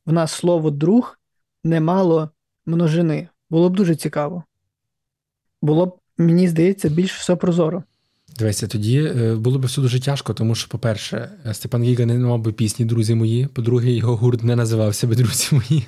[0.06, 1.20] в нас слово друг
[1.64, 2.32] не мало
[2.70, 3.28] множини.
[3.50, 4.44] Було б дуже цікаво.
[5.62, 7.84] Було б, мені здається, більш все прозоро.
[8.40, 12.40] Дивися, тоді е, було б все дуже тяжко, тому що, по-перше, Степан Гіга не мав
[12.40, 15.86] би пісні Друзі мої, по-друге, його гурт не називався би Друзі мої.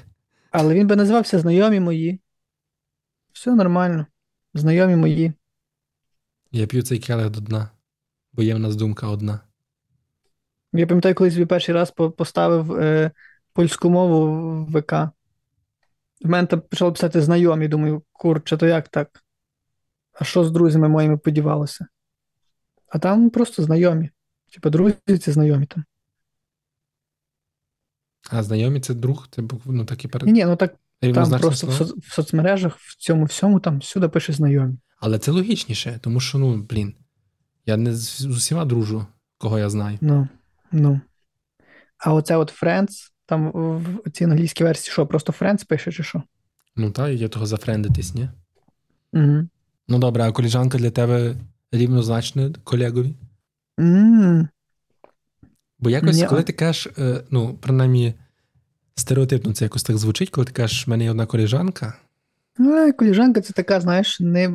[0.51, 2.19] Але він би називався Знайомі мої.
[3.33, 4.05] Все нормально.
[4.53, 5.33] знайомі мої.
[6.51, 7.69] Я п'ю цей келих до дна,
[8.33, 9.39] бо є в нас думка одна.
[10.73, 13.11] Я пам'ятаю, коли собі перший раз поставив е,
[13.53, 14.25] польську мову
[14.65, 14.93] в ВК.
[16.23, 19.23] В мене там почали писати знайомі, думаю, курче, то як так?
[20.13, 21.85] А що з друзями моїми подівалося?
[22.87, 24.09] А там просто знайомі.
[24.53, 25.83] Типа друзі це знайомі там.
[28.29, 30.29] А знайомі це друг, це ну, такі перед.
[30.29, 34.33] Ні, ну так там просто в, со- в соцмережах в цьому всьому там всюди пише
[34.33, 34.77] знайомі.
[34.99, 36.95] Але це логічніше, тому що, ну, блін,
[37.65, 39.05] я не з усіма дружу,
[39.37, 39.97] кого я знаю.
[40.01, 40.27] Ну,
[40.71, 41.01] ну.
[41.97, 43.51] А оце от Friends, там
[44.05, 46.23] в цій англійській версії, що, просто Friends пише, чи що?
[46.75, 48.29] Ну, так, я того зафрендитись, ні?
[49.13, 49.47] Угу.
[49.87, 51.35] Ну, добре, а коліжанка для тебе
[51.71, 53.15] рівнозначна колегові?
[53.79, 54.47] Mm.
[55.79, 58.13] Бо якось, Ні, коли ти кажеш, е, ну, принаймні,
[58.95, 61.93] стереотипно це якось так звучить, коли ти кажеш, в мене є одна коліжанка.
[62.57, 64.49] Ну, коліжанка це така, знаєш, не.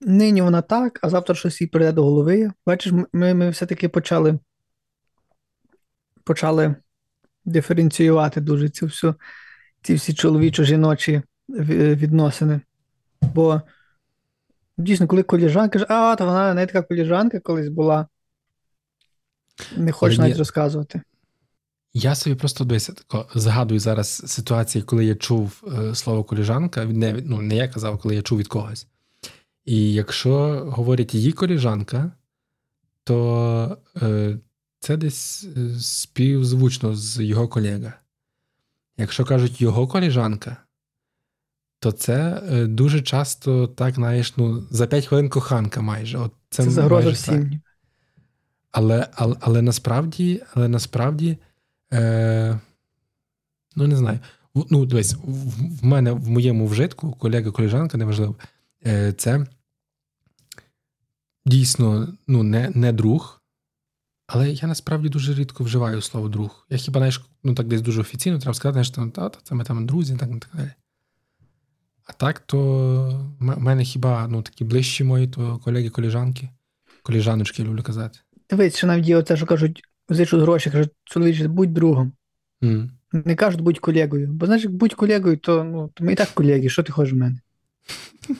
[0.00, 2.52] Нині вона так, а завтра щось їй прийде до голови.
[2.66, 4.38] Бачиш, ми ми все-таки почали
[6.26, 6.74] почали
[7.44, 9.14] диференціювати дуже цю всю,
[9.82, 12.60] ці всі чоловічо-жіночі відносини.
[13.34, 13.62] Бо
[14.78, 18.06] дійсно, коли коліжанка каже, а, то вона не така коліжанка колись була.
[19.76, 21.00] Не хочу навіть розказувати.
[21.94, 27.12] Я собі просто дивися, тако, згадую зараз ситуації, коли я чув е, слово коліжанка, не
[27.12, 28.86] ну, не я казав, коли я чув від когось.
[29.64, 30.32] І якщо
[30.66, 32.12] говорить її коліжанка,
[33.04, 34.38] то е,
[34.86, 37.92] це десь е, співзвучно з його колега.
[38.96, 40.56] Якщо кажуть його коліжанка,
[41.78, 46.18] то це е, дуже часто так, знаєш, ну, за 5 хвилин коханка майже.
[46.18, 47.60] От Це, це загроза всім.
[48.70, 51.38] Але але, але насправді але насправді,
[51.92, 52.60] е,
[53.76, 54.18] ну не знаю.
[54.70, 58.36] Ну, дивись, в, мене в моєму вжитку, колега-коліжанка, неважливо,
[58.86, 59.46] е, це
[61.46, 63.35] дійсно ну, не не друг,
[64.26, 66.66] але я насправді дуже рідко вживаю слово друг.
[66.70, 69.64] Я хіба знаєш, ну так десь дуже офіційно треба сказати, що та, та, це ми
[69.64, 70.70] там друзі, так і так далі.
[72.04, 72.58] А так, то
[73.40, 76.48] в мене хіба ну, такі ближчі мої, то колеги-коліжанки,
[77.02, 78.18] коліжаночки, люблю казати.
[78.50, 82.12] Дивись, що навіть оце, що кажуть, зичуть гроші, кажуть, чоловіче, будь другом.
[82.62, 82.88] Mm.
[83.12, 84.28] Не кажуть, будь колегою.
[84.28, 87.16] Бо знаєш, будь колегою, то ну, то ми і так колеги, що ти хочеш в
[87.16, 87.38] мене?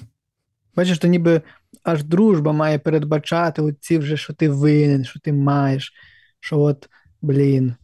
[0.76, 1.42] Бачиш, то ніби
[1.86, 5.92] аж дружба має передбачати оці вже, що ти винен, що ти маєш,
[6.40, 6.88] що от,
[7.22, 7.74] блін.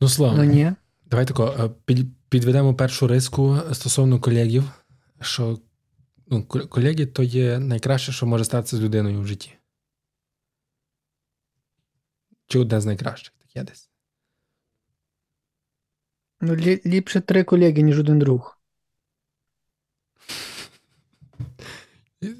[0.00, 0.36] Ну, слава.
[0.36, 0.72] Ну, ні.
[1.06, 1.96] Давай тако, е,
[2.28, 4.64] підведемо першу риску стосовно колегів,
[5.20, 5.58] що
[6.26, 9.54] ну, колеги то є найкраще, що може статися з людиною в житті.
[12.46, 13.90] Чи одне з найкращих таке десь?
[16.40, 18.58] Ну, ліпше три колеги, ніж один друг.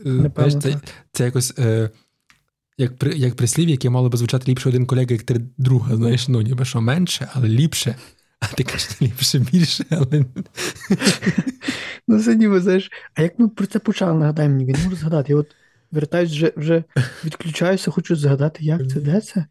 [0.06, 0.80] Е, знаєш, це,
[1.12, 1.90] це якось е,
[2.78, 5.96] як при, як прислів'я, яке мало би звучати ліпше один колега, як три друга.
[5.96, 7.94] Знаєш, ну ніби що менше, але ліпше.
[8.40, 10.24] А ти кажеш, ліпше більше, але.
[12.08, 15.32] Ну, це ніби, знаєш, а як ми про це почали, нагадай мені, не можу згадати.
[15.32, 15.54] Я от
[15.90, 16.84] вертаюсь, вже вже
[17.24, 19.44] відключаюся, хочу згадати, як це, де це?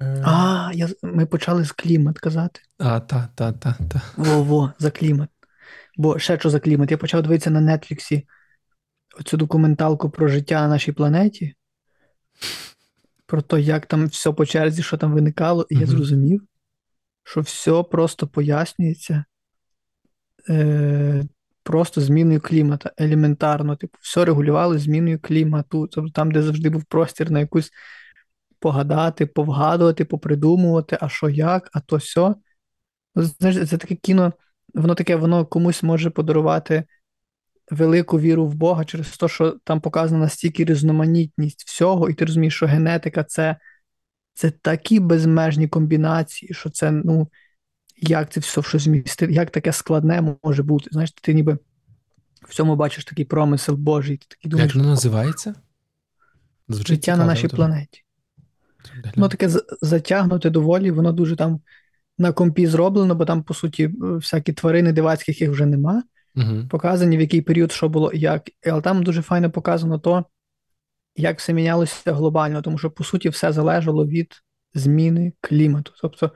[0.00, 0.22] Е.
[0.24, 2.60] А, я, ми почали з клімат казати.
[2.78, 4.02] А, та, та, та, та.
[4.16, 5.28] Во-во, за клімат.
[5.96, 6.90] Бо ще що за клімат?
[6.90, 8.26] Я почав дивитися на Нетфліксі
[9.20, 11.54] оцю документалку про життя на нашій планеті,
[13.26, 16.42] про те, як там все по черзі, що там виникало, і я зрозумів,
[17.24, 19.24] що все просто пояснюється
[20.48, 21.24] е,
[21.62, 23.76] просто зміною клімату, елементарно.
[23.76, 25.86] Типу, все регулювали зміною клімату.
[25.86, 27.70] Тобто там, де завжди був простір на якусь
[28.58, 32.34] погадати, повгадувати, попридумувати, а що як, а то все.
[33.14, 34.32] Знаєш, це таке кіно,
[34.74, 36.84] воно таке, воно комусь може подарувати
[37.70, 42.54] велику віру в Бога через те, що там показана настільки різноманітність всього, і ти розумієш,
[42.54, 43.56] що генетика це
[44.34, 47.28] це такі безмежні комбінації, що це, ну,
[47.96, 50.88] як це все що змістити, як таке складне може бути.
[50.92, 51.58] Знаєш, ти ніби
[52.48, 54.16] в цьому бачиш такий промисел Божий.
[54.16, 55.54] Ти такий думаєш, Як воно називається?
[56.68, 58.04] Звучить Життя на нашій планеті.
[59.16, 59.50] Ну, таке
[59.82, 61.60] затягнуте доволі, воно дуже там
[62.18, 66.02] на компі зроблено, бо там, по суті, всякі тварини дивацькі, яких вже нема
[66.36, 66.68] угу.
[66.70, 68.50] показані, в який період що було і як.
[68.66, 70.24] Але там дуже файно показано то,
[71.16, 74.34] як все мінялося глобально, тому що, по суті, все залежало від
[74.74, 75.92] зміни клімату.
[76.00, 76.32] Тобто,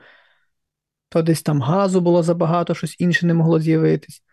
[1.09, 4.23] то десь там газу було забагато, щось інше не могло з'явитись,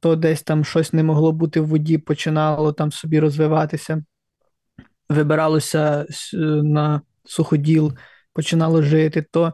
[0.00, 4.04] то десь там щось не могло бути в воді, починало там собі розвиватися,
[5.08, 6.06] вибиралося
[6.62, 7.92] на суходіл,
[8.32, 9.52] починало жити, то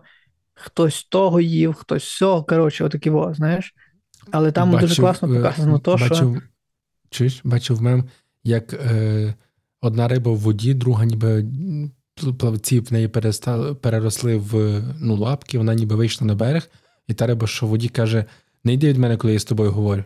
[0.54, 2.44] хтось того їв, хтось цього.
[2.44, 3.74] Коротше, отакі, во, знаєш.
[4.32, 6.36] Але там бачив, дуже класно показано то, бачив, що.
[7.10, 8.04] Чуєш, бачив мем,
[8.44, 9.34] як е,
[9.80, 11.44] одна риба в воді, друга ніби
[12.38, 16.70] плавці в неї перестали, переросли в ну, лапки, вона ніби вийшла на берег,
[17.08, 18.24] і та риба, що в воді каже:
[18.64, 20.04] не йди від мене, коли я з тобою говорю.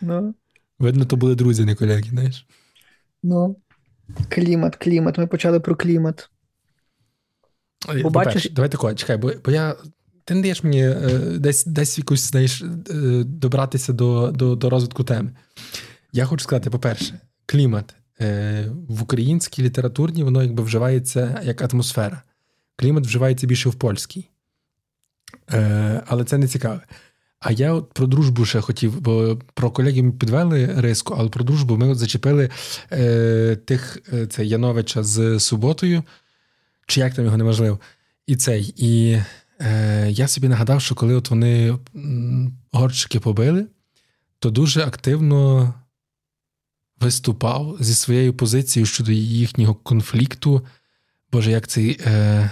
[0.00, 0.34] Ну.
[0.78, 2.46] Видно, то були друзі, не колеги, знаєш?
[3.22, 3.56] Ну,
[4.28, 5.18] клімат, клімат.
[5.18, 6.30] Ми почали про клімат.
[8.02, 8.50] Бо бачиш...
[8.50, 9.76] Давай такого, чекай, бо, бо я.
[10.24, 12.64] Ти не даєш мені е, десь десь якусь знаєш, е,
[13.24, 15.30] добратися до, до, до розвитку теми.
[16.12, 22.22] Я хочу сказати, по-перше, клімат е, в українській літературній воно якби вживається як атмосфера.
[22.76, 24.28] Клімат вживається більше в польській.
[25.52, 26.80] Е, Але це не цікаве.
[27.40, 31.44] А я от про дружбу ще хотів, бо про колегів ми підвели риску, але про
[31.44, 32.50] дружбу ми от зачепили
[32.92, 33.98] е, тих
[34.30, 36.02] це Яновича з суботою,
[36.90, 37.80] чи як там його неможливо.
[38.26, 38.74] І цей.
[38.76, 39.22] І
[39.60, 41.78] е, я собі нагадав, що коли от вони
[42.72, 43.66] горчики побили,
[44.38, 45.74] то дуже активно
[47.00, 50.66] виступав зі своєю позицією щодо їхнього конфлікту.
[51.32, 52.00] Боже, як цей.
[52.06, 52.50] Е...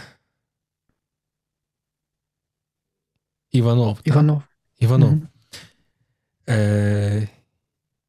[3.53, 3.99] Іванов.
[4.05, 4.43] Іванов.
[4.79, 5.11] Іванов.
[5.11, 5.29] Mm-hmm.
[6.49, 7.29] Е,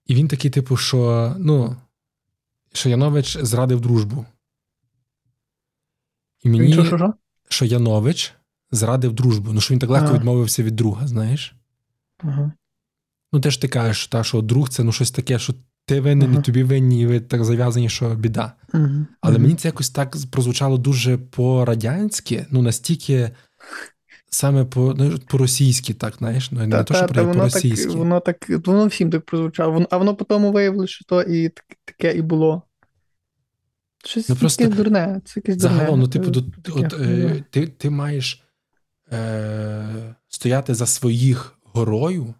[0.06, 1.78] І він такий, типу, що ну,
[2.74, 4.26] що Янович зрадив дружбу.
[6.43, 7.13] І мені, що, що, що?
[7.49, 8.34] що Янович
[8.71, 9.54] зрадив дружбу.
[9.54, 10.17] Ну, що він так легко ага.
[10.17, 11.56] відмовився від друга, знаєш?
[12.17, 12.52] Ага.
[13.34, 15.54] Ну, теж ти кажеш, та, що друг це ну, щось таке, що
[15.86, 16.39] ти винен, ага.
[16.39, 18.54] і тобі винні, і ви так зав'язані, що біда.
[19.21, 23.32] Але мені це якось так прозвучало дуже по-радянськи, ну настільки
[24.30, 27.89] саме по ну, по-російськи, так, знаєш, ну, не та, то, що та, по-російськи.
[27.89, 29.86] Так, воно так, воно всім так прозвучало.
[29.89, 31.52] А воно потім виявилося, що то і
[31.86, 32.63] таке і було.
[34.06, 35.22] Щось ну, просто якесь дурне.
[35.26, 35.78] Це якесь дурне.
[35.78, 36.44] Загалом, ну, типу, до,
[36.76, 38.44] от, е, ти ти маєш
[39.12, 42.34] е, стояти за своїх горою,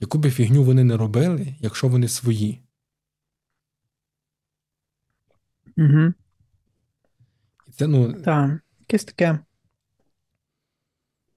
[0.00, 2.62] яку би фігню вони не робили, якщо вони свої.
[5.76, 6.12] Угу.
[7.72, 8.22] Це, ну...
[8.22, 9.38] Так, якесь таке.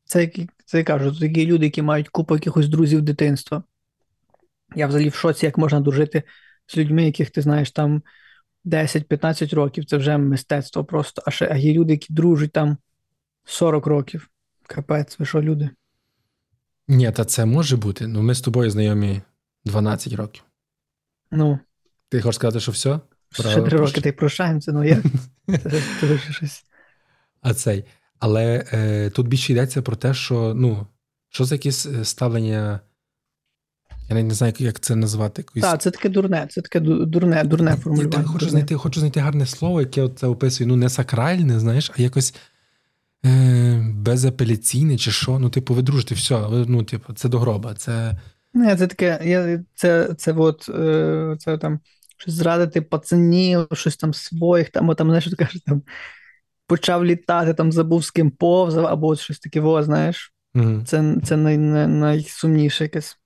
[0.06, 0.32] Це
[0.66, 3.64] це я кажу, такі люди, які мають купу якихось друзів дитинства.
[4.76, 6.24] Я взагалі в шоці, як можна дружити
[6.68, 8.04] з людьми, яких ти знаєш там
[8.66, 11.22] 10-15 років, це вже мистецтво просто.
[11.26, 12.78] А ще а є люди, які дружать там
[13.46, 14.30] 40 років.
[14.68, 15.70] Капець, ви що, люди?
[16.88, 18.08] Ні, та це може бути.
[18.08, 19.22] Ну, ми з тобою знайомі
[19.66, 20.44] 12 років.
[21.32, 21.60] Ну.
[22.10, 23.00] Ти хочеш сказати, що все?
[23.32, 25.04] Ще три роки ти прощаємося, ну я.
[26.02, 26.66] Це щось.
[27.42, 27.86] А цей.
[28.20, 30.88] Але е, тут більше йдеться про те, що ну,
[31.30, 32.80] що за якесь е, ставлення.
[34.10, 35.46] Я навіть не знаю, як це назвати.
[35.62, 38.24] Так, це таке дурне, це таке дурне, дурне формулювання.
[38.24, 40.68] Я хочу знайти хочу знайти гарне слово, яке це описує.
[40.68, 42.36] Ну, не сакральне, знаєш, а якось
[43.26, 45.40] е, безапеляційне чи що.
[45.40, 47.74] Ну, типу, ви дружите, все, ну, типу, це до гроба.
[47.74, 48.18] Це
[48.54, 51.80] Не, це таке, я, це, це от, е, це там
[52.18, 55.82] щось зрадити пацанів, щось там своїх, там, там, знаєш, кажуть, там
[56.68, 60.34] почав літати, там забув з ким повзав, або щось таке, во, знаєш.
[60.56, 60.84] Mm-hmm.
[60.84, 63.18] Це це най, най, найсумніше якесь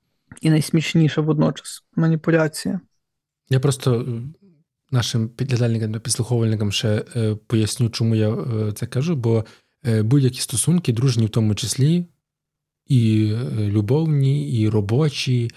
[0.41, 2.79] і найсмішніше водночас маніпуляція.
[3.49, 4.21] Я просто е,
[4.91, 9.45] нашим підглядальникам та підслуховувальникам ще е, поясню, чому я е, це кажу, бо
[9.83, 12.05] будь-які стосунки, дружні в тому числі,
[12.85, 15.51] і любовні, і робочі,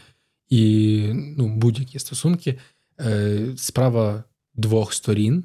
[0.49, 2.59] і ну, будь-які стосунки,
[3.57, 5.45] справа двох сторін.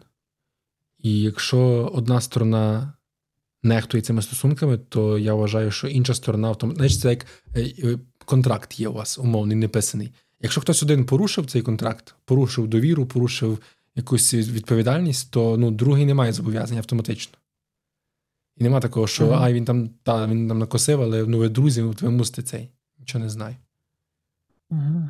[0.97, 2.93] І якщо одна сторона
[3.63, 7.25] нехтує цими стосунками, то я вважаю, що інша сторона в знаєш, це як
[8.27, 10.11] контракт є у вас, умовний, неписаний.
[10.41, 13.59] Якщо хтось один порушив цей контракт, порушив довіру, порушив
[13.95, 17.37] якусь відповідальність, то ну, другий не має зобов'язань автоматично.
[18.57, 19.41] І нема такого, що uh-huh.
[19.41, 22.69] ай, він там та, він там накосив, але ну, ви друзі, ви мусите цей.
[22.99, 23.55] Нічого не знаю.
[24.71, 25.09] Uh-huh.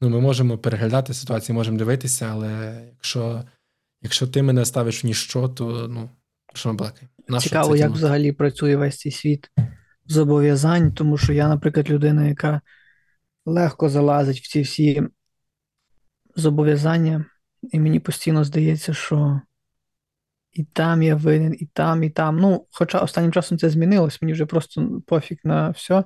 [0.00, 3.44] Ну, Ми можемо переглядати ситуацію, можемо дивитися, але якщо
[4.04, 6.10] Якщо ти мене ставиш в ніщо, то ну,
[6.54, 7.40] що ми балакаємо?
[7.40, 9.50] Цікаво, як взагалі працює весь цей світ
[10.06, 12.60] зобов'язань, тому що я, наприклад, людина, яка
[13.46, 15.02] легко залазить в ці всі
[16.36, 17.24] зобов'язання,
[17.72, 19.40] і мені постійно здається, що
[20.52, 22.38] і там я винен, і там, і там.
[22.38, 26.04] Ну, хоча останнім часом це змінилось, мені вже просто пофіг на все.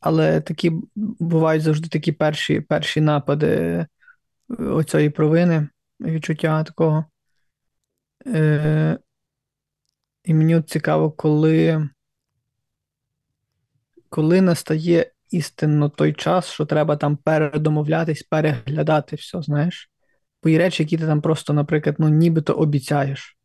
[0.00, 3.86] Але такі бувають завжди такі перші перші напади
[4.58, 5.68] оцієї провини
[6.00, 7.04] відчуття такого.
[8.26, 8.98] Е,
[10.24, 11.88] І мені от цікаво, коли
[14.14, 19.90] коли настає істинно той час, що треба там передомовлятись, переглядати все, знаєш.
[20.42, 23.38] Бо є речі, які ти там просто, наприклад, ну, нібито обіцяєш.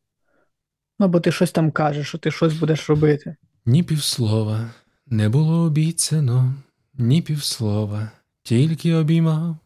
[1.00, 3.36] Ну, бо ти щось там кажеш, що ти щось будеш робити.
[3.66, 4.72] Ні півслова
[5.06, 6.56] не було обіцяно,
[6.94, 8.12] ні півслова,
[8.44, 9.58] тільки обіймав,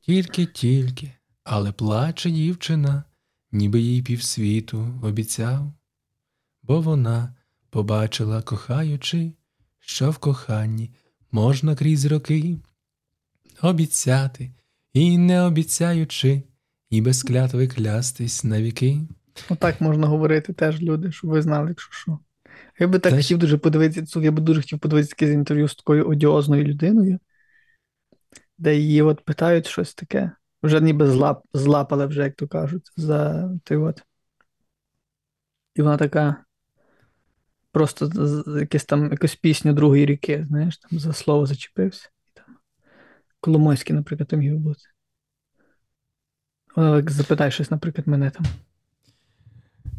[0.00, 1.12] тільки-тільки,
[1.44, 3.04] але плаче дівчина,
[3.52, 5.72] ніби їй півсвіту обіцяв,
[6.62, 7.34] бо вона
[7.70, 9.32] побачила, кохаючи,
[9.86, 10.90] що в коханні
[11.32, 12.58] можна крізь роки
[13.62, 14.52] обіцяти
[14.92, 16.42] і не обіцяючи,
[16.90, 19.00] і без клятви клястись на віки.
[19.48, 22.18] Отак можна говорити теж люди, щоб ви знали, якщо що.
[22.78, 23.22] Я би так Теж...
[23.22, 27.18] хотів дуже подивитися, я би дуже хотів подивитися якесь інтерв'ю з такою одіозною людиною,
[28.58, 30.30] де її от питають щось таке.
[30.62, 34.02] Вже ніби злап, злапали, вже, як то кажуть, за ти от.
[35.74, 36.43] І вона така.
[37.74, 38.10] Просто
[38.60, 42.08] якесь там якусь пісню другої ріки, знаєш, там за слово зачепився.
[42.26, 42.44] І там
[43.40, 44.80] Коломойський, наприклад, там міг бути.
[46.76, 48.46] Вона запитай щось, наприклад, мене там.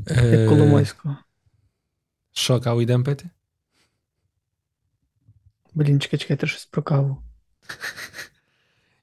[0.08, 1.18] Як е, Коломойського.
[2.34, 3.30] Що, каву йдемо пити?
[5.74, 7.18] Блін, чекай, чекай, ти щось про каву.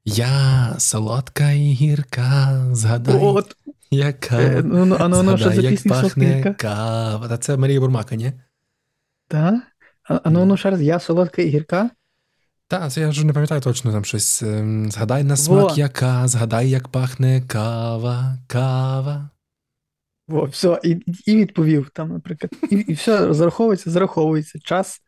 [0.05, 3.57] Я солодка і гірка, згадай, От.
[3.91, 7.29] яка е, ну, ну, ну, ну, згадай, як пахне кава.
[7.29, 8.33] Та це Марія Бурмака, ні?
[9.33, 9.55] Так?
[10.09, 11.91] А, а ну, ну ще раз, я солодка і гірка?
[12.69, 14.43] Так, я вже не пам'ятаю точно там щось.
[14.89, 15.75] Згадай на смак, Во.
[15.77, 19.31] яка, згадай, як пахне кава, кава.
[20.29, 20.91] Во, все, і
[21.27, 22.53] і відповів там, наприклад.
[22.71, 24.59] І і все, зараховується, зараховується.
[24.59, 25.01] Час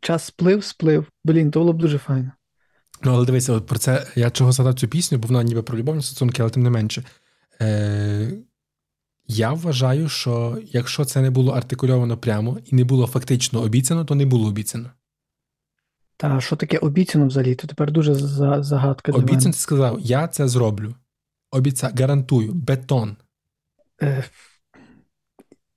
[0.00, 1.06] час сплив, сплив.
[1.24, 2.32] Блін, то було б дуже файно.
[3.02, 5.78] Ну, але дивися, от про це я чого згадав цю пісню, бо вона ніби про
[5.78, 7.04] любовні стосунки, але тим не менше.
[7.60, 8.32] Е,
[9.28, 14.14] Я вважаю, що якщо це не було артикульовано прямо і не було фактично обіцяно, то
[14.14, 14.90] не було обіцяно.
[16.16, 17.54] Та що таке обіцяно взагалі?
[17.54, 18.14] То тепер дуже
[18.62, 19.12] загадка.
[19.12, 20.94] Обіцяно ти сказав, я це зроблю.
[21.50, 23.16] Обіця, гарантую, бетон.
[24.02, 24.24] Е,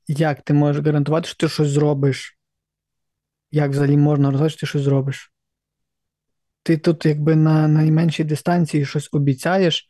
[0.07, 2.39] як ти можеш гарантувати, що ти щось зробиш?
[3.51, 5.33] Як взагалі можна розглядати, що ти щось зробиш?
[6.63, 9.87] Ти тут, якби на найменшій дистанції щось обіцяєш,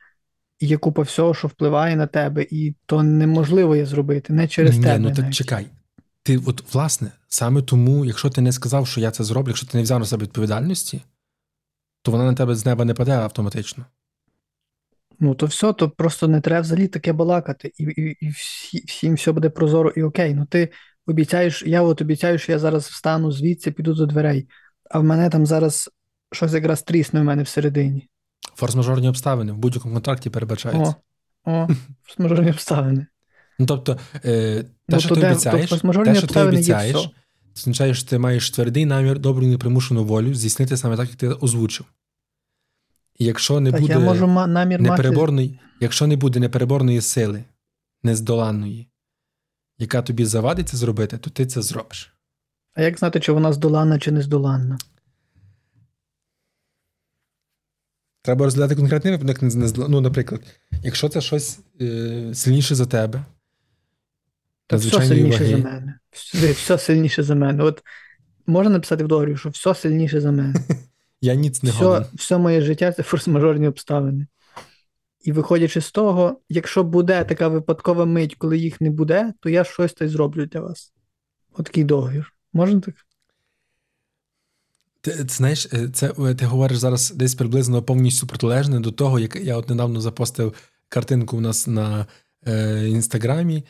[0.60, 4.78] і є купа всього, що впливає на тебе, і то неможливо є зробити, не через
[4.78, 5.00] Ні, тебе.
[5.00, 5.68] Ну так чекай.
[6.24, 9.78] Ти, от, власне, саме тому, якщо ти не сказав, що я це зроблю, якщо ти
[9.78, 11.02] не взяв на себе відповідальності,
[12.02, 13.86] то вона на тебе з неба не паде автоматично.
[15.20, 19.14] Ну, то все, то просто не треба взагалі таке балакати, і і, і всі, всім
[19.14, 20.34] все буде прозоро і окей.
[20.34, 20.70] Ну ти
[21.08, 24.48] обіцяєш, я от обіцяю, що я зараз встану звідси, піду до дверей,
[24.90, 25.90] а в мене там зараз
[26.32, 28.09] щось якраз трісне в мене всередині.
[28.58, 30.96] Форс-мажорні обставини в будь-якому контракті передбачаються.
[31.44, 31.68] О, о,
[32.04, 33.06] форс-мажорні обставини.
[33.60, 37.10] Ну, тобто, е, те, ну, що ти де, обіцяєш, тобто, те, що ти обіцяєш,
[37.58, 41.86] означає, що ти маєш твердий намір, добру непримушену волю здійснити саме так, як ти озвучив.
[43.20, 45.60] І якщо не так, буде я можу намір непереборної, мати...
[45.80, 47.44] якщо не буде непереборної сили,
[48.04, 48.88] нездоланної,
[49.78, 52.14] яка тобі завадить це зробити, то ти це зробиш.
[52.74, 54.78] А як знати, чи вона здоланна, чи не здоланна?
[58.30, 59.38] Треба розглядати конкретний випадок,
[59.90, 60.42] ну, наприклад,
[60.84, 63.26] якщо це щось е, сильніше за тебе,
[64.68, 65.52] то все сильніше ваги.
[65.52, 66.00] за мене.
[66.12, 67.64] Все, все сильніше за мене.
[67.64, 67.84] От
[68.48, 70.54] можна написати в договорі, що все сильніше за мене.
[71.22, 74.28] Я ніц не все, все моє життя це форс-мажорні обставини.
[75.22, 79.64] І виходячи з того, якщо буде така випадкова мить, коли їх не буде, то я
[79.64, 80.94] щось то зроблю для вас.
[81.54, 82.34] Отакий договір.
[82.54, 82.96] Можна так?
[85.02, 89.36] Ти, знаєш, е, це е, ти говориш зараз десь приблизно повністю протилежне до того, як
[89.36, 90.54] я от недавно запостив
[90.90, 92.06] картинку у нас на
[92.48, 93.64] е, інстаграмі.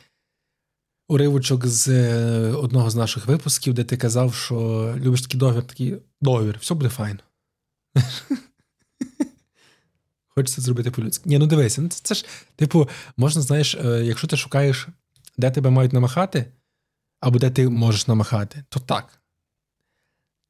[1.08, 4.56] Уривочок з е, одного з наших випусків, де ти казав, що
[4.98, 7.20] любиш такий договір, такий договір, все буде файно.
[10.28, 11.30] Хочеться зробити по-людськи.
[11.30, 12.26] Ні, ну дивися, ну це, це ж,
[12.56, 14.88] типу, можна, знаєш, е, якщо ти шукаєш,
[15.38, 16.46] де тебе мають намахати,
[17.20, 19.19] або де ти можеш намахати, то так.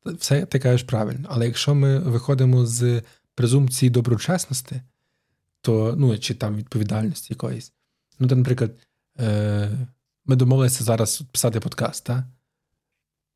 [0.05, 1.27] Все ти кажеш правильно.
[1.31, 3.01] Але якщо ми виходимо з
[3.35, 4.81] презумпції доброчесності,
[5.61, 7.73] то, ну, чи там відповідальності якоїсь.
[8.19, 8.71] Ну, то, наприклад,
[9.19, 9.87] е,
[10.25, 12.23] ми домовилися зараз писати подкаст, так?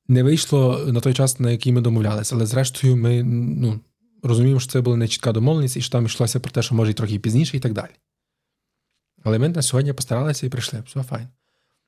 [0.08, 3.80] Не вийшло на той час, на який ми домовлялися, але зрештою, ми ну,
[4.24, 6.92] розуміємо, що це була не чітка домовленість, і що там йшлося про те, що може
[6.92, 7.92] і трохи пізніше, і так далі.
[9.24, 10.84] Але ми на сьогодні постаралися і прийшли.
[10.88, 11.28] Все файн.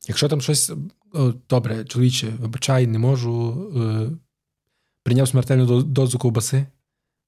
[0.07, 0.71] Якщо там щось
[1.13, 3.53] о, добре, чоловіче, вибачай, не можу.
[3.78, 4.24] Е,
[5.06, 6.66] прийняв смертельну дозу ковбаси,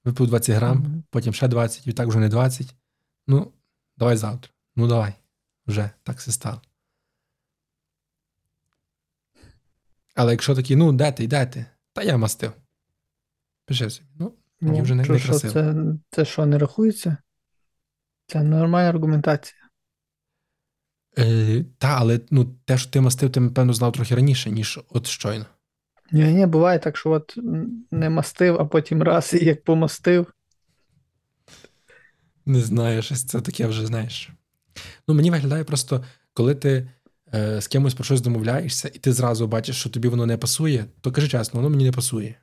[0.04, 1.02] випив 20 грам, mm-hmm.
[1.10, 2.74] потім ще 20, і так вже не 20.
[3.26, 3.52] Ну,
[3.96, 4.52] давай завтра.
[4.76, 5.12] Ну, давай.
[5.66, 6.62] Вже так все стало.
[10.14, 11.66] Але якщо такі, ну, де ти, де ти?
[11.92, 12.52] Та я мастив.
[13.64, 14.08] Пиши собі.
[14.14, 15.52] Ну, мені ну, вже не, що, не красиво.
[15.52, 15.74] Це,
[16.10, 17.16] це що, не рахується?
[18.26, 19.68] Це нормальна аргументація.
[21.18, 25.06] Е, Та, але ну, те, що ти мастив, ти, напевно, знав трохи раніше, ніж от
[25.06, 25.46] щойно.
[26.12, 27.38] Ні, ні, буває так, що от
[27.90, 30.26] не мастив, а потім раз і як помастив.
[32.46, 34.30] Не знаю, щось це таке вже знаєш.
[35.08, 36.90] Ну, мені виглядає просто, коли ти
[37.34, 40.84] е, з кимось про щось домовляєшся, і ти зразу бачиш, що тобі воно не пасує,
[41.00, 42.34] то кажи чесно, воно мені не пасує.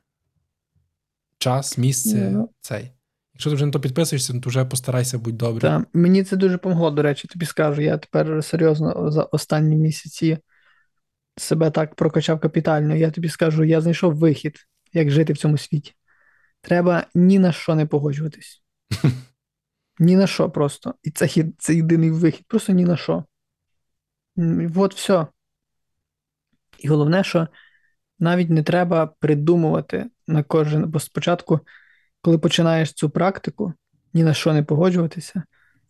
[1.38, 2.30] Час, місце, yeah.
[2.30, 2.50] Ну.
[2.60, 2.92] цей.
[3.34, 5.60] Якщо ти вже на то підписуєшся, то вже постарайся будь добре.
[5.60, 7.82] Так, мені це дуже помогло, до речі, тобі скажу.
[7.82, 10.38] Я тепер серйозно за останні місяці
[11.36, 12.94] себе так прокачав капітально.
[12.94, 14.58] Я тобі скажу, я знайшов вихід,
[14.92, 15.92] як жити в цьому світі.
[16.60, 18.62] Треба ні на що не погоджуватись.
[19.98, 20.94] Ні на що просто.
[21.02, 21.28] І це
[21.58, 23.24] це єдиний вихід, просто ні на що.
[24.76, 25.26] От все.
[26.78, 27.48] І головне, що
[28.18, 31.60] навіть не треба придумувати на кожен, бо спочатку,
[32.20, 33.72] коли починаєш цю практику,
[34.12, 35.42] ні на що не погоджуватися,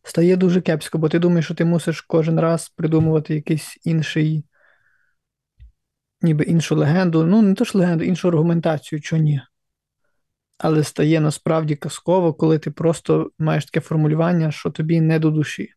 [0.03, 4.45] стає дуже кепсько, бо ти думаєш, що ти мусиш кожен раз придумувати якийсь інший,
[6.27, 7.27] ніби іншу легенду.
[7.27, 9.41] Ну, не то ж легенду, іншу аргументацію, що ні.
[10.59, 15.73] Але стає насправді казково, коли ти просто маєш таке формулювання, що тобі не до душі.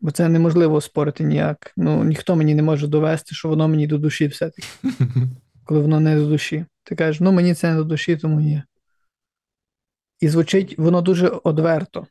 [0.00, 1.72] Бо це неможливо спорити ніяк.
[1.76, 4.68] Ну, ніхто мені не може довести, що воно мені до душі все-таки.
[5.64, 6.66] Коли воно не до душі.
[6.82, 8.62] Ти кажеш, ну мені це не до душі, тому ні.
[10.20, 12.06] І звучить воно дуже одверто.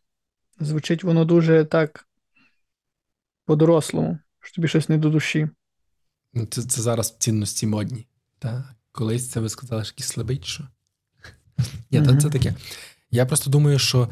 [0.59, 2.07] Звучить воно дуже так
[3.45, 5.49] по-дорослому, що тобі щось не до душі.
[6.33, 8.07] Ну, це це зараз цінності модні.
[8.39, 8.75] Так.
[8.91, 10.63] Колись це ви сказали, що якийсь слабий, чи що?
[11.91, 12.55] Ні, це таке.
[13.11, 14.09] Я просто думаю, що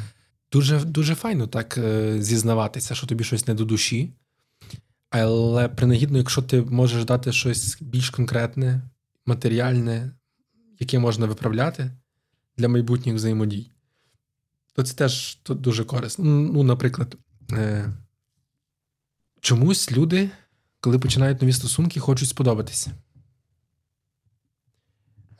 [0.51, 4.13] дуже дуже файно так е, зізнаватися, що тобі щось не до душі.
[5.09, 8.81] Але принагідно, якщо ти можеш дати щось більш конкретне,
[9.25, 10.11] матеріальне,
[10.79, 11.91] яке можна виправляти
[12.57, 13.71] для майбутніх взаємодій,
[14.73, 16.25] то це теж то дуже корисно.
[16.25, 17.17] Ну, наприклад,
[17.51, 17.93] е,
[19.41, 20.29] чомусь люди,
[20.79, 22.91] коли починають нові стосунки, хочуть сподобатися.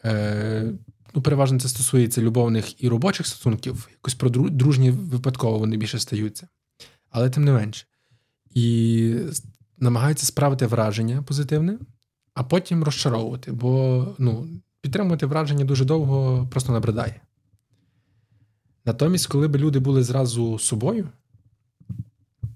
[0.06, 0.74] Е,
[1.14, 6.48] ну, переважно це стосується любовних і робочих стосунків, якось про дружні випадково вони більше стаються.
[7.10, 7.86] Але тим не менше.
[8.54, 9.16] І
[9.78, 11.80] намагаються справити враження позитивне,
[12.34, 14.48] а потім розчаровувати, бо ну,
[14.82, 17.22] підтримувати враження дуже довго просто набридає.
[18.86, 21.10] Натомість, коли б люди були зразу собою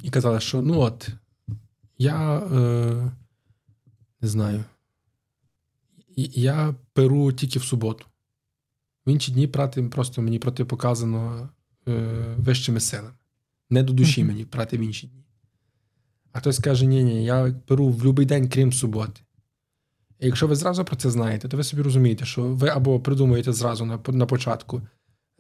[0.03, 1.09] і казали, що ну от,
[1.97, 3.11] я е,
[4.21, 4.63] не знаю,
[6.15, 8.05] я перу тільки в суботу.
[9.05, 11.49] В інші дні прати просто мені протипоказано
[11.87, 13.13] е, вищими силами.
[13.69, 15.25] Не до душі мені прати в інші дні.
[16.31, 19.21] А хтось каже, ні, ні, я перу в будь-який день, крім суботи.
[20.19, 23.53] І якщо ви зразу про це знаєте, то ви собі розумієте, що ви або придумуєте
[23.53, 24.81] зразу на на початку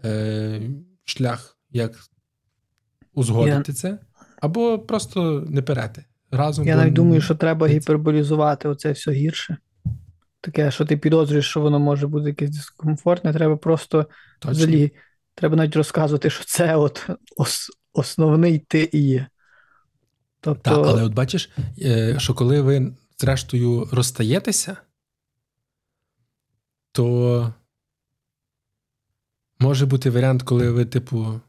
[0.05, 0.69] е,
[1.03, 1.99] шлях, як
[3.13, 3.75] узгодити я...
[3.75, 3.99] це,
[4.41, 6.05] або просто не перете.
[6.33, 9.57] Разом Я навіть думаю, що треба гіперболізувати оце все гірше.
[10.41, 14.05] Таке, що ти підозрюєш, що воно може бути якесь дискомфортне, треба просто
[14.45, 14.91] взагалі,
[15.35, 19.27] треба навіть розказувати, що це от ос, основний ти і є.
[20.41, 20.69] Тобто...
[20.71, 21.49] Так, але от бачиш,
[21.81, 24.77] е, що коли ви, зрештою, розстаєтеся,
[26.91, 27.53] то
[29.59, 31.41] може бути варіант, коли ви, типу,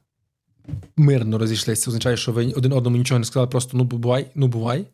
[0.97, 1.83] мирно розійшлися.
[1.83, 4.87] Це Означає, що ви один одному нічого не сказали, просто ну бувай, ну бувай.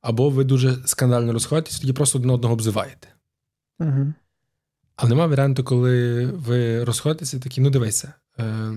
[0.00, 3.08] Або ви дуже скандально розходитесь, тоді просто один одного обзиваєте.
[3.80, 4.12] Угу.
[4.96, 8.74] Але нема варіанту, коли ви розходитеся, такі, ну дивися, е,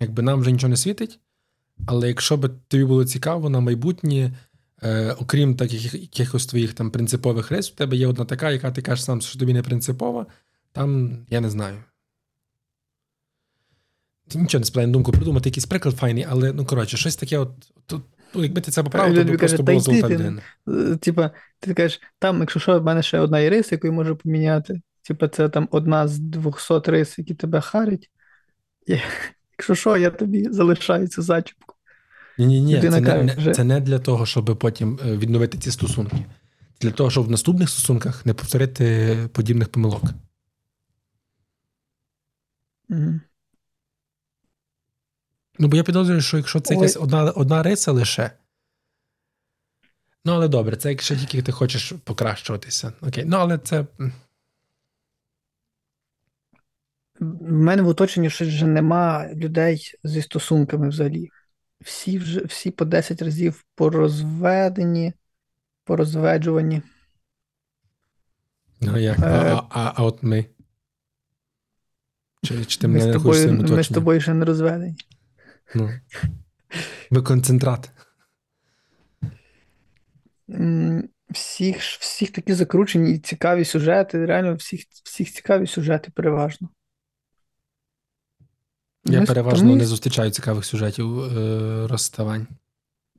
[0.00, 1.20] якби нам вже нічого не світить,
[1.86, 4.32] але якщо б тобі було цікаво на майбутнє,
[4.82, 8.82] е, окрім таких якихось твоїх там принципових рис, у тебе є одна така, яка ти
[8.82, 10.26] кажеш сам, що тобі не принципова,
[10.72, 11.76] там я не знаю.
[14.34, 17.50] Нічого не на думку придумати якийсь приклад файний, але ну коротше, щось таке, от,
[18.34, 20.42] Ну, якби ти це поправив, то б просто було золота людина.
[20.68, 21.30] Е, типа,
[21.60, 24.80] ти кажеш, там, якщо що, в мене ще одна є рис, яку я можу поміняти.
[25.02, 28.10] Типа, це там одна з 200 рис, які тебе харять.
[28.86, 28.96] І,
[29.58, 31.74] якщо що, я тобі залишаю цю зачіпку.
[32.38, 36.16] Ні, ні, ні, це не, це не для того, щоб потім е, відновити ці стосунки.
[36.80, 40.02] Для того, щоб в наступних стосунках не повторити подібних помилок.
[42.90, 43.20] Угу.
[45.58, 48.30] Ну, бо я підозрюю, що якщо це якась одна одна риса лише.
[50.24, 52.92] Ну, але добре, це якщо тільки ти хочеш покращуватися.
[53.00, 53.24] Окей.
[53.26, 53.86] Ну, але це.
[57.20, 61.28] В мене в оточенні ще вже нема людей зі стосунками взагалі.
[61.80, 65.12] Всі вже всі по 10 разів порозведені,
[65.84, 66.82] порозведжувані.
[68.80, 69.18] Ну, як?
[69.18, 69.22] Е...
[69.22, 70.46] А, а, а от ми.
[72.42, 74.96] Чи, чи ти ми, з тобою, ми з тобою ще не розведені.
[75.74, 75.90] Ну.
[77.10, 77.90] Ви концентрат.
[81.30, 86.68] всіх всіх такі закручені і цікаві сюжети, реально всіх всіх цікаві сюжети переважно.
[89.04, 89.76] Я Ми, переважно тому...
[89.76, 92.46] не зустрічаю цікавих сюжетів е, розставань.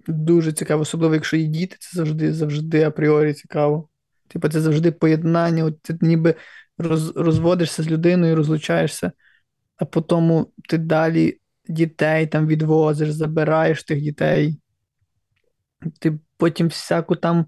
[0.08, 3.90] Дуже цікаво, особливо, якщо є діти, це завжди завжди апріорі цікаво.
[4.28, 6.36] Типу, це завжди поєднання, от ти ніби
[6.78, 9.12] роз, розводишся з людиною, розлучаєшся,
[9.78, 14.60] а потім ти далі дітей там відвозиш, забираєш тих дітей.
[16.00, 17.46] Ти потім всяку там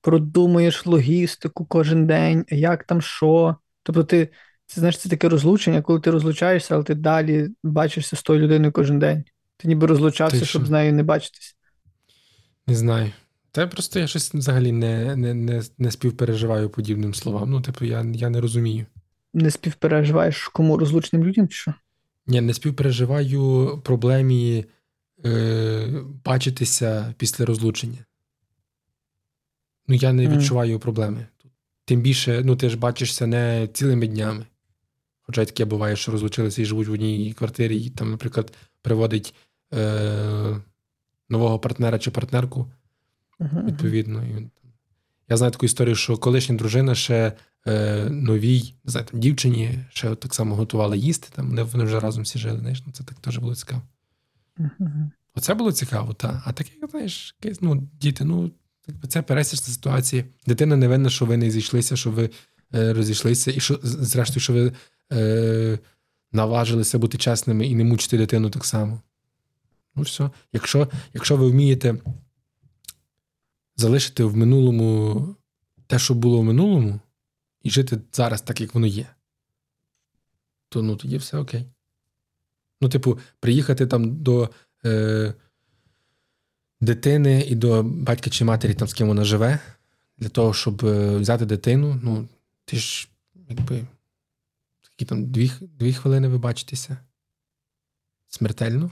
[0.00, 3.56] продумуєш логістику кожен день, як там що.
[3.82, 4.28] Тобто, ти,
[4.66, 8.72] це знаєш, це таке розлучення, коли ти розлучаєшся, але ти далі бачишся з тою людиною
[8.72, 9.24] кожен день.
[9.56, 11.56] Ти ніби розлучався, ти щоб з нею не бачитись.
[12.66, 13.12] Не знаю.
[13.50, 17.50] Та просто я щось взагалі не не, не, не співпереживаю подібним словам.
[17.50, 18.86] Ну, типу, я я не розумію.
[19.34, 21.74] Не співпереживаєш кому розлученим людям, чи що?
[22.26, 24.64] Ні, не співпереживаю проблемі
[25.24, 28.04] е, бачитися після розлучення.
[29.88, 30.80] Ну, я не відчуваю mm.
[30.80, 31.26] проблеми.
[31.84, 34.46] Тим більше, ну, ти ж бачишся не цілими днями.
[35.22, 38.52] Хоча таке буває, що розлучилися і живуть в одній квартирі, і там, наприклад,
[38.82, 39.34] приводить
[39.74, 40.60] е,
[41.28, 42.72] нового партнера чи партнерку.
[43.40, 43.66] Uh-huh.
[43.66, 44.24] Відповідно.
[44.24, 44.50] І,
[45.28, 47.32] я знаю таку історію, що колишня дружина ще
[47.66, 52.00] е, новій не знаю, там, дівчині ще так само готувала їсти, там вони, вони вже
[52.00, 52.58] разом всі жили.
[52.58, 53.82] Знаєш, ну, Це так теж було цікаво.
[54.58, 55.10] Uh-huh.
[55.34, 56.42] Оце було цікаво, так.
[56.44, 58.50] А таке, знаєш, ну, діти, ну,
[59.08, 60.24] це пересічна ситуація.
[60.46, 62.30] Дитина не винна, що ви не зійшлися, що ви
[62.74, 64.72] е, розійшлися, і що, зрештою, що ви
[65.12, 65.78] е,
[66.32, 69.00] наважилися бути чесними і не мучити дитину так само.
[69.96, 70.30] Ну, все.
[70.52, 71.96] Якщо, Якщо ви вмієте
[73.76, 75.36] залишити в минулому
[75.86, 77.00] те, що було в минулому,
[77.64, 79.06] і жити зараз так, як воно є,
[80.68, 81.66] то ну, тоді все окей.
[82.80, 84.50] Ну, типу, приїхати там до
[84.84, 85.34] е,
[86.80, 89.58] дитини і до батька чи матері, там, з ким вона живе,
[90.18, 92.28] для того, щоб е, взяти дитину, ну,
[92.64, 93.08] ти ж,
[93.48, 93.86] якби,
[94.92, 96.96] які там дві дві хвилини ви бачитеся
[98.28, 98.90] смертельно.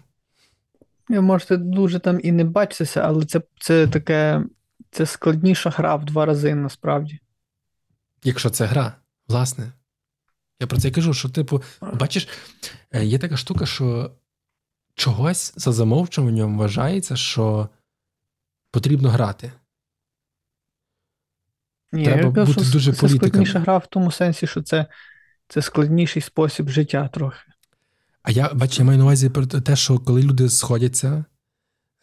[1.08, 4.44] Ви можете дуже там і не бачитися, але це це таке
[4.90, 7.20] це складніша гра в два рази насправді.
[8.24, 8.96] Якщо це гра,
[9.28, 9.72] власне.
[10.60, 12.28] Я про це кажу, що, типу, бачиш,
[12.92, 14.10] е, є така штука, що
[14.94, 17.68] чогось за замовчуванням вважається, що
[18.70, 19.52] потрібно грати.
[21.92, 24.86] Ні, Треба я бути що дуже Це складніша гра в тому сенсі, що це
[25.48, 27.52] це складніший спосіб життя трохи.
[28.22, 31.24] А я бачу, я маю на увазі про те, що коли люди сходяться,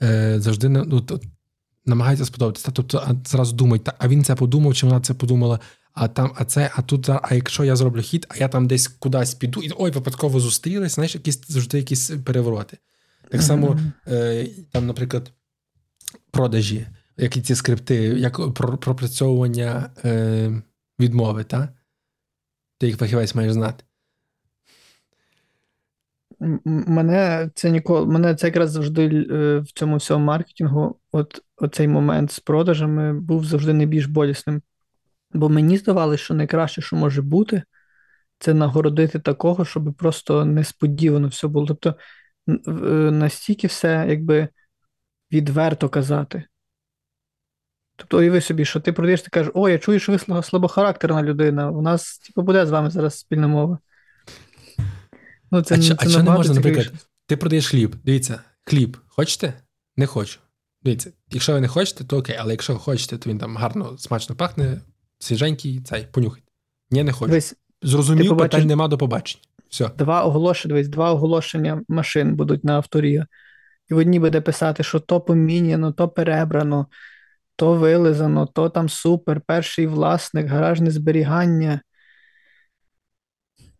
[0.02, 1.06] е, завжди ну,
[1.86, 2.72] намагаються сподобатися.
[2.72, 5.60] Тобто, зразу думають, а він це подумав, чи вона це подумала,
[5.94, 8.88] а там, а це, а тут, а якщо я зроблю хід, а я там десь
[8.88, 12.78] кудись піду, і ой, випадково зустрілись, знаєш, якісь завжди якісь перевороти.
[13.32, 15.32] Так само, е, там, наприклад,
[16.32, 16.88] продажі,
[17.18, 20.62] які ці скрипти, як пропрацьовування е,
[21.00, 21.70] відмови, так?
[22.78, 23.84] Ти їх фахівець маєш знати.
[26.66, 32.32] Мене це ніколи, мене це якраз завжди е, в цьому всьому маркетингу, от оцей момент
[32.32, 34.62] з продажами був завжди найбільш болісним.
[35.32, 37.64] Бо мені здавалося, що найкраще, що може бути,
[38.40, 41.68] це нагородити такого, щоб просто несподівано все було.
[41.68, 41.96] Тобто
[42.48, 42.72] е,
[43.12, 44.48] настільки все якби
[45.32, 46.44] відверто казати.
[47.96, 51.72] Тобто, уяви собі, що ти продаєш, ти кажеш, о, я чую, що ви слабохарактерна людина.
[51.72, 53.80] У нас типу, буде з вами зараз спільна мова.
[55.52, 56.92] Ну, це, А, це, а що не можна, наприклад,
[57.28, 57.96] ти продаєш хліб.
[58.04, 59.54] Дивіться, хліб, хочете?
[59.98, 60.40] Не хочу.
[60.84, 64.36] Дивіться, якщо ви не хочете, то окей, але якщо хочете, то він там гарно, смачно
[64.36, 64.82] пахне,
[65.20, 66.48] свіженький, цей, понюхайте.
[66.92, 67.30] Ні, не хочу.
[67.30, 68.52] Дивись, Зрозумів, побачиш...
[68.52, 69.44] питань нема до побачення.
[69.70, 69.90] Все.
[69.98, 73.26] Два оголошення, дивись, два оголошення машин будуть на авторі.
[73.90, 76.88] І в одній буде писати, що то поміняно, то перебрано,
[77.56, 81.82] то вилизано, то там супер, перший власник, гаражне зберігання.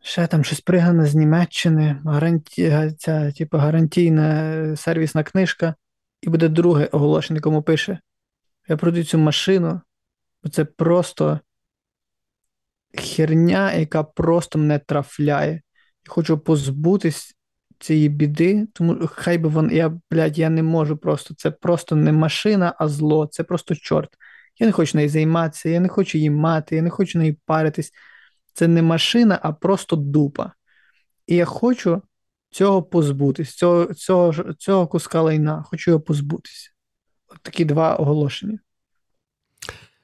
[0.02, 2.92] Ще там щось пригане з Німеччини, гаранті...
[2.98, 5.76] ця, типу, гарантійна сервісна книжка,
[6.22, 8.00] і буде друге оголошення, кому пише:
[8.68, 9.82] Я продаю цю машину,
[10.52, 11.40] це просто
[12.98, 15.62] херня, яка просто мене трафляє.
[16.08, 17.36] Хочу позбутись
[17.80, 21.34] цієї біди, тому хай би вон, я, блядь, я не можу просто.
[21.34, 24.10] Це просто не машина, а зло, це просто чорт.
[24.60, 27.92] Я не хочу нею займатися, я не хочу її мати, я не хочу нею паритись.
[28.54, 30.54] Це не машина, а просто дупа.
[31.28, 32.02] І я хочу
[32.50, 36.70] цього позбутись, цього цього, цього куска лайна, хочу його позбутися.
[37.28, 38.60] От такі два оголошення.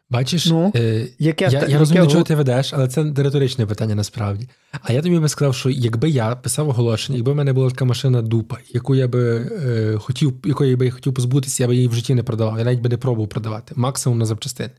[0.10, 4.49] Бачиш, ну, е, яке, я я розумію, чого ти ведеш, але це риторичне питання насправді.
[4.82, 7.86] А я тобі би сказав, що якби я писав оголошення, якби в мене була така
[7.86, 11.88] машина дупа, яку я би е, хотів, якої би я хотів позбутися, я би її
[11.88, 12.58] в житті не продавав.
[12.60, 14.72] Я навіть би не пробував продавати, максимум на запчастини.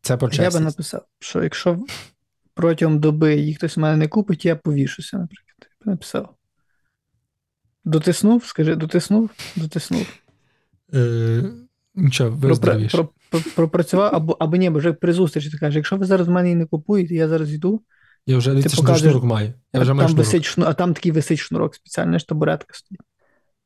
[0.00, 0.54] Це про чесність.
[0.54, 1.84] Я би написав, що якщо
[2.54, 5.68] протягом доби їх хтось у мене не купить, я повішуся, наприклад.
[5.80, 6.34] Я б написав.
[7.84, 10.06] Дотиснув, скажи, дотиснув, дотиснув.
[10.94, 11.42] Е,
[11.94, 12.92] Нічого, виздоровіш.
[12.92, 16.06] Про, про, про, пропрацював, або або ні, бо вже при зустрічі ти кажеш, якщо ви
[16.06, 17.80] зараз в мене і не купуєте, я зараз йду.
[18.26, 19.52] Я вже ти покажеш, шнурок маю.
[19.72, 20.26] Я вже там маю шнурок.
[20.26, 23.00] висить а там такий висить шнурок, спеціальна ж табуретка стоїть.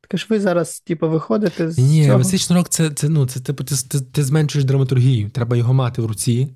[0.09, 1.77] Так ви зараз, типу, виходите з.
[1.77, 2.17] Ні, цього?
[2.17, 5.29] висить шнурок це, це, ну, це типу, ти, ти, ти зменшуєш драматургію.
[5.29, 6.47] Треба його мати в руці.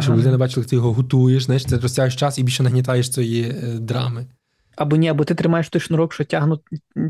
[0.00, 0.16] Щоб ага.
[0.16, 3.78] людина бачила, як ти його готуєш, знаєш, ти розтягуєш час і більше нагнітаєш цієї е,
[3.78, 4.26] драми.
[4.78, 6.60] Або ні, або ти тримаєш той шнурок, що тягнуть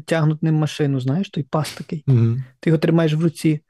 [0.06, 2.04] тягнуть ним машину, знаєш, той пас такий.
[2.06, 2.36] Угу.
[2.60, 3.60] Ти його тримаєш в руці,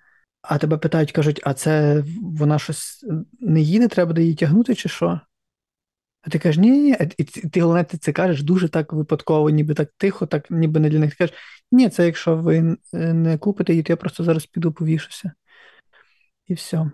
[0.43, 3.07] а тебе питають, кажуть, а це вона щось
[3.41, 5.21] не їде, треба буде її тягнути, чи що?
[6.23, 9.75] А ти кажеш, ні, ні, і ти головне, ти це кажеш дуже так випадково, ніби
[9.75, 11.11] так тихо, так ніби не для них.
[11.11, 11.37] Ти кажеш,
[11.73, 15.33] ні, це якщо ви не купите її, то я просто зараз піду повішуся.
[16.47, 16.91] І все.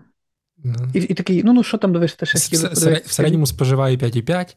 [0.63, 0.91] Ну.
[0.93, 2.37] І і такий, ну ну що там довести ще
[3.05, 4.55] в середньому споживаю 5,5.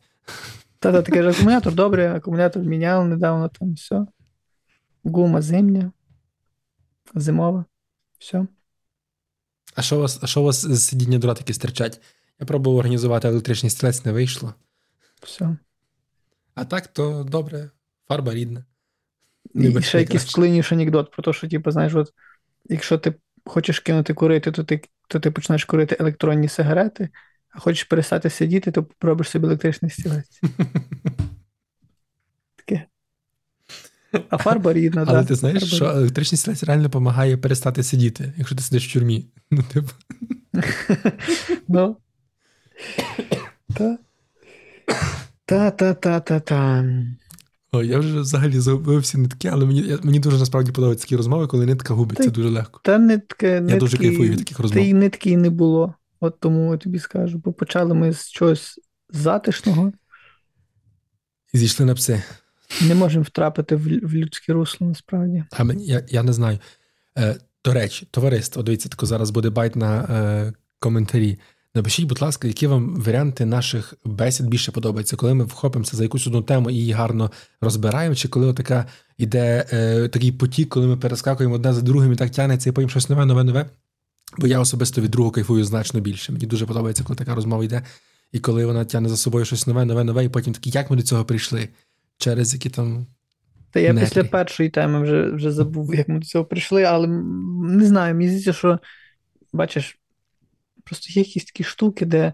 [0.78, 4.06] Та-та, ти кажеш, акумулятор добре, акумулятор міняли недавно, там все.
[5.04, 5.92] Гума зимня,
[7.14, 7.64] зимова,
[8.18, 8.46] все.
[9.74, 12.00] А що у вас, а що у вас з сидіння дротики стирчать?
[12.40, 14.54] Я пробував організувати електричний стрілець, не вийшло.
[15.22, 15.56] Все.
[16.54, 17.70] А так, то добре,
[18.08, 18.64] фарба рідна.
[19.54, 22.12] І ще якийсь вклинніш анекдот про те, що, типу, знаєш, от,
[22.64, 23.14] якщо ти
[23.44, 27.08] хочеш кинути курити, то ти то ти почнеш курити електронні сигарети,
[27.50, 30.40] а хочеш перестати сидіти, то робиш собі електричний стілець.
[32.56, 32.86] Таке.
[34.28, 35.26] А фарба рідна, Але да.
[35.26, 39.26] ти знаєш, фарба що електричний стілець реально допомагає перестати сидіти, якщо ти сидиш в тюрмі.
[39.50, 39.90] Ну, типу.
[41.68, 41.96] Ну.
[43.76, 43.98] Та.
[45.44, 46.84] Та-та-та-та-та.
[47.72, 51.16] О, я вже взагалі загубив всі нитки, але мені я, мені дуже насправді подобаються такі
[51.16, 52.80] розмови, коли нитка губиться та, дуже легко.
[52.84, 54.84] Та нитка, я нитки, дуже кайфую від таких розмов.
[54.84, 55.94] Та й нитки не було.
[56.20, 59.92] От тому я тобі скажу, бо почали ми з чогось затишного.
[61.54, 62.22] І зійшли на пси.
[62.82, 65.44] Не можемо втрапити в, в людське русло, насправді.
[65.50, 66.58] А мені, я я не знаю.
[67.18, 71.38] Е, До речі, товариство, дивіться, тако зараз буде bait на е, коментарі.
[71.74, 76.26] Напишіть, будь ласка, які вам варіанти наших бесід більше подобаються, коли ми вхопимося за якусь
[76.26, 78.86] одну тему і її гарно розбираємо, чи коли така
[79.18, 82.90] іде е, такий потік, коли ми перескакуємо одне за другим і так тянеться, і потім
[82.90, 83.70] щось нове, нове, нове.
[84.38, 86.32] Бо я особисто від другого кайфую значно більше.
[86.32, 87.82] Мені дуже подобається, коли така розмова йде,
[88.32, 90.96] і коли вона тягне за собою щось нове, нове, нове, і потім такі, як ми
[90.96, 91.68] до цього прийшли?
[92.18, 93.06] Через які там.
[93.70, 94.08] Та я нетрі.
[94.08, 97.08] після першої теми вже вже забув, як ми до цього прийшли, але
[97.62, 98.78] не знаю, мені здається, що
[99.52, 99.98] бачиш,
[100.84, 102.32] просто є якісь такі штуки, де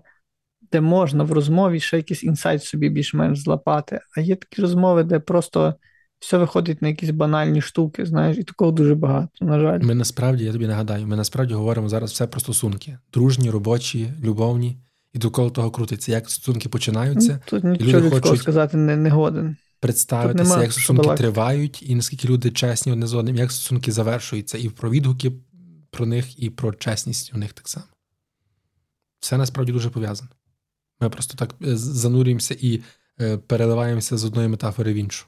[0.72, 4.00] де можна в розмові ще якийсь інсайт собі більш-менш злапати.
[4.16, 5.74] А є такі розмови, де просто
[6.24, 9.80] все виходить на якісь банальні штуки, знаєш, і такого дуже багато, на жаль.
[9.80, 14.78] Ми насправді, я тобі нагадаю, ми насправді говоримо зараз все про стосунки: дружні, робочі, любовні,
[15.12, 16.12] і довкола того крутиться.
[16.12, 19.56] Як стосунки починаються, ну, Тут нічого людського хочуть сказати не, не годен.
[19.80, 24.68] Представитися, як стосунки тривають, і наскільки люди чесні одне з одним, як стосунки завершуються, і
[24.68, 25.32] про відгуки
[25.90, 27.86] про них, і про чесність у них так само.
[29.20, 30.30] Все насправді дуже пов'язано.
[31.00, 32.82] Ми просто так е, занурюємося і
[33.20, 35.26] е, переливаємося з одної метафори в іншу.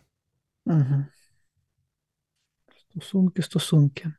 [0.67, 1.07] Угу.
[2.91, 4.13] Стосунки, стосунки.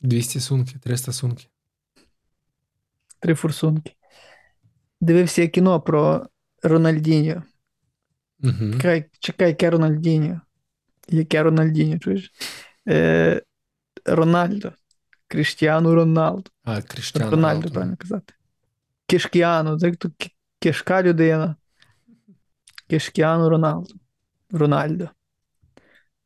[0.00, 1.48] 200 сунки, 300 сунки.
[3.20, 3.96] Три форсунки.
[5.00, 6.26] Дивився кіно про
[6.62, 7.42] Рональдіньо.
[8.42, 8.72] Угу.
[8.72, 10.40] Чекай, чекай, яке Рональдіньо.
[11.08, 12.32] Яке Рональдіньо, чуєш?
[12.88, 13.42] Е,
[14.04, 14.72] Рональдо.
[15.26, 16.50] Кріштіану Роналду.
[16.64, 18.34] А, Кріштіану Рональдо, правильно казати.
[19.06, 21.56] Кишкіану, це тут кишка людина.
[22.88, 23.94] Кишкіану Роналду.
[24.54, 25.08] Рональдо.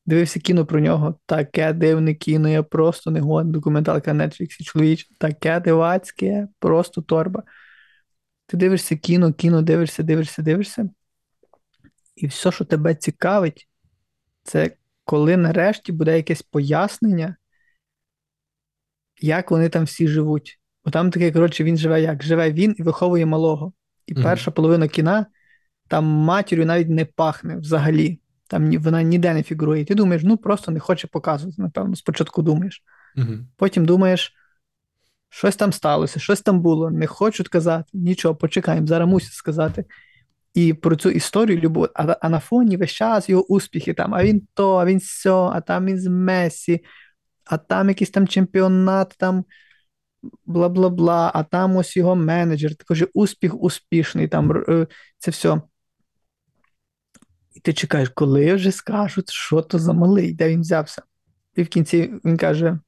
[0.07, 1.19] Дивився кіно про нього.
[1.27, 3.53] Таке дивне кіно, я просто не годен.
[3.53, 5.09] Документалка на Netflix, чоловіч.
[5.19, 7.43] Таке дивацьке, просто торба.
[8.47, 10.91] Ти дивишся кіно, кіно, дивишся, дивишся, дивишся.
[12.17, 13.69] І все, що тебе цікавить,
[14.43, 14.71] це
[15.05, 17.37] коли нарешті буде якесь пояснення,
[19.21, 20.61] як вони там всі живуть.
[20.85, 22.23] Бо там таке, коротше, він живе як?
[22.23, 23.73] Живе він і виховує малого.
[24.07, 24.23] І mm-hmm.
[24.23, 25.27] перша половина кіна
[25.89, 28.21] там матір'ю навіть не пахне взагалі.
[28.47, 29.85] Там вона ніде не фігурує.
[29.85, 32.83] Ти думаєш, ну просто не хоче показувати, напевно, спочатку думаєш.
[33.17, 33.45] Mm-hmm.
[33.57, 34.33] Потім думаєш,
[35.31, 39.85] щось там сталося, щось там було, не хочуть казати, нічого, почекаємо, зараз мусять сказати.
[40.55, 44.25] І про цю історію любов, а, а на фоні весь час його успіхи там, а
[44.25, 46.85] він то, а він сьо, а там він з Месі,
[47.45, 49.45] а там якийсь там чемпіонат, там
[50.47, 54.87] бла бла бла, а там ось його менеджер, також успіх успішний, там е,
[55.19, 55.61] це все.
[57.59, 61.03] І ти чекаєш, коли вже скажуть, що то за малий, де він взявся.
[61.55, 62.79] І в кінці він каже: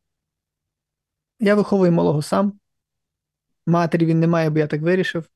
[1.39, 2.61] Я виховую малого сам,
[3.67, 5.31] матері він не має, бо я так вирішив.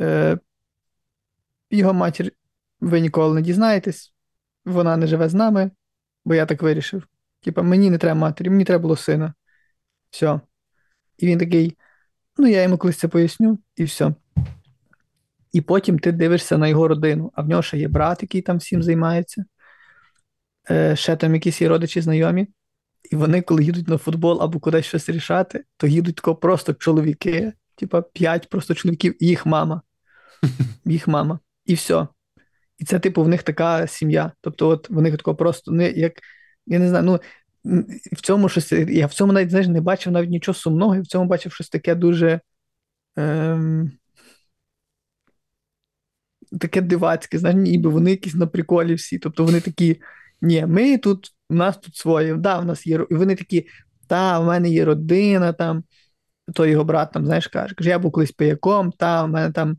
[0.00, 0.38] Е,
[1.70, 2.32] Його матір
[2.80, 4.14] ви ніколи не дізнаєтесь,
[4.64, 5.70] вона не живе з нами,
[6.24, 7.08] бо я так вирішив.
[7.40, 9.34] Типа, мені не треба матері, мені треба було сина.
[10.10, 10.40] Все.
[11.18, 11.78] І він такий:
[12.36, 14.14] ну, я йому колись це поясню, і все.
[15.52, 18.58] І потім ти дивишся на його родину, а в нього ще є брат, який там
[18.58, 19.44] всім займається,
[20.70, 22.48] е, ще там якісь є родичі знайомі.
[23.10, 27.52] І вони, коли їдуть на футбол або кудись щось рішати, то їдуть тако просто чоловіки,
[27.74, 29.82] типа п'ять просто чоловіків, і їх мама.
[30.84, 31.38] Їх мама.
[31.66, 32.06] І все.
[32.78, 34.32] І це, типу, в них така сім'я.
[34.40, 36.12] Тобто, от в них тако просто не як.
[36.66, 37.20] Я не знаю, ну
[38.12, 38.72] в цьому щось.
[38.72, 41.68] Я в цьому навіть знаєш, не бачив навіть нічого сумного, і в цьому бачив щось
[41.68, 42.40] таке дуже.
[43.16, 43.92] Ем,
[46.60, 49.18] Таке дивацьке, знаєш, ніби вони якісь на приколі всі.
[49.18, 50.00] Тобто вони такі,
[50.40, 53.06] ні, ми тут, у нас тут своє, да, в нас є.
[53.10, 53.66] І вони такі,
[54.06, 55.84] та, в мене є родина там,
[56.54, 59.76] то його брат там, знаєш, каже, каже, я був колись пияком, та, в мене там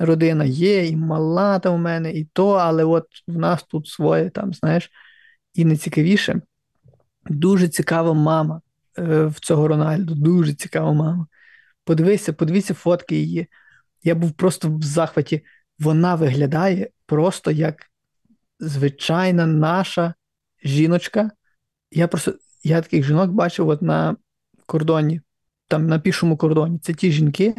[0.00, 4.30] родина є, і мала там у мене, і то, але от в нас тут своє
[4.30, 4.90] там, знаєш.
[5.54, 6.40] І найцікавіше,
[7.30, 8.60] дуже цікава мама
[8.98, 11.26] е, в цього Рональду, дуже цікава мама.
[11.84, 13.46] Подивися, подивіться фотки її.
[14.02, 15.42] Я був просто в захваті.
[15.78, 17.90] Вона виглядає просто як
[18.60, 20.14] звичайна наша
[20.64, 21.30] жіночка.
[21.90, 24.16] Я просто я таких жінок бачив от на
[24.66, 25.20] кордоні,
[25.68, 26.78] там на пішому кордоні.
[26.78, 27.54] Це ті жінки,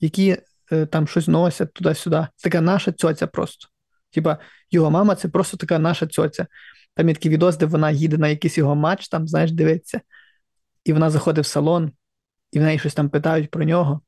[0.00, 0.36] які
[0.72, 2.26] е, там щось носять туди-сюди.
[2.42, 3.68] Така наша цьоця просто.
[4.10, 4.38] Типа,
[4.70, 6.46] його мама це просто така наша цьоця.
[6.94, 10.00] Там є такий відос, де вона їде на якийсь його матч, там, знаєш, дивиться,
[10.84, 11.92] і вона заходить в салон,
[12.52, 14.00] і в неї щось там питають про нього.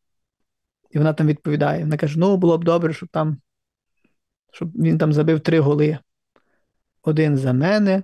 [0.90, 1.80] І вона там відповідає.
[1.80, 3.36] Вона каже: ну, було б добре, щоб там,
[4.52, 5.98] щоб він там забив три голи.
[7.02, 8.02] Один за мене,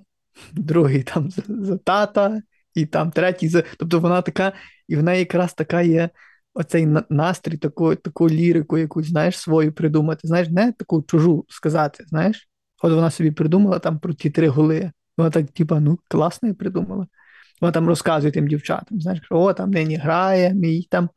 [0.52, 2.42] другий там за, за тата,
[2.74, 3.62] і там третій за.
[3.78, 4.52] Тобто вона така,
[4.88, 6.10] і в неї якраз така є
[6.54, 10.28] оцей настрій, таку таку лірику, якусь, знаєш, свою придумати.
[10.28, 12.48] Знаєш, не таку чужу сказати, знаєш.
[12.82, 14.92] От вона собі придумала там про ті три голи.
[15.16, 17.06] Вона так, типа, ну, класно придумала.
[17.60, 21.08] Вона там розказує тим дівчатам, знаєш, о, там нині грає, мій там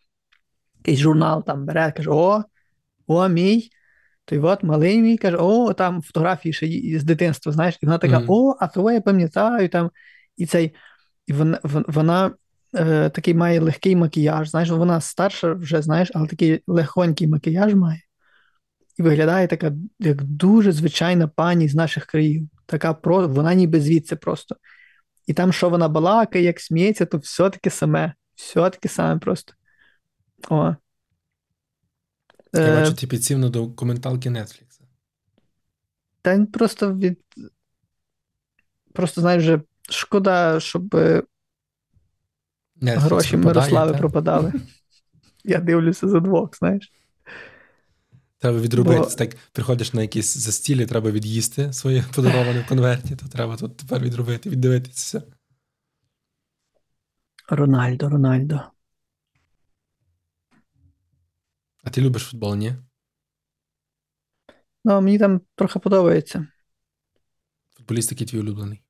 [0.80, 2.44] якийсь журнал там бере, каже, о,
[3.08, 3.70] о, мій.
[4.26, 6.68] Той от малий мій каже, о, там фотографії ще
[7.00, 9.92] з дитинства, знаєш, і вона така, о, а того я пам'ятаю там.
[10.38, 10.76] І цей,
[11.28, 12.32] і вона вона
[12.76, 14.50] е, такий має легкий макіяж.
[14.50, 18.02] Знаєш, вона старша вже, знаєш, але такий легонький макіяж має.
[18.98, 22.50] І виглядає така, як дуже звичайна пані з наших країв.
[22.66, 24.56] Така про, Вона ніби звідси просто.
[25.28, 28.14] І там, що вона балакає, як сміється, то все таке саме.
[28.36, 29.54] Все таке саме просто.
[30.50, 30.76] О.
[32.54, 34.82] Я е, бачу, ти підсів на документалки Netflix.
[36.22, 37.20] Та просто від.
[38.94, 41.24] Просто, знаєш, вже шкода, щоб е,
[42.82, 44.00] Netflix гроші пропадає, Мирослави так?
[44.00, 44.54] пропадали.
[45.44, 46.92] Я дивлюся за двох, знаєш.
[48.38, 49.00] Треба відробити.
[49.00, 49.06] Бо...
[49.06, 54.02] Так, приходиш на якісь застілі, треба від'їсти своє подароване в конверті, то треба тут тепер
[54.02, 55.24] відробити, віддивитися.
[57.50, 58.62] Рональдо, Рональдо.
[61.84, 62.76] А ти любиш футбол, ні?
[64.86, 66.48] Ну, мені там трохи подобається.
[67.78, 68.82] Футболіст який твій улюблений?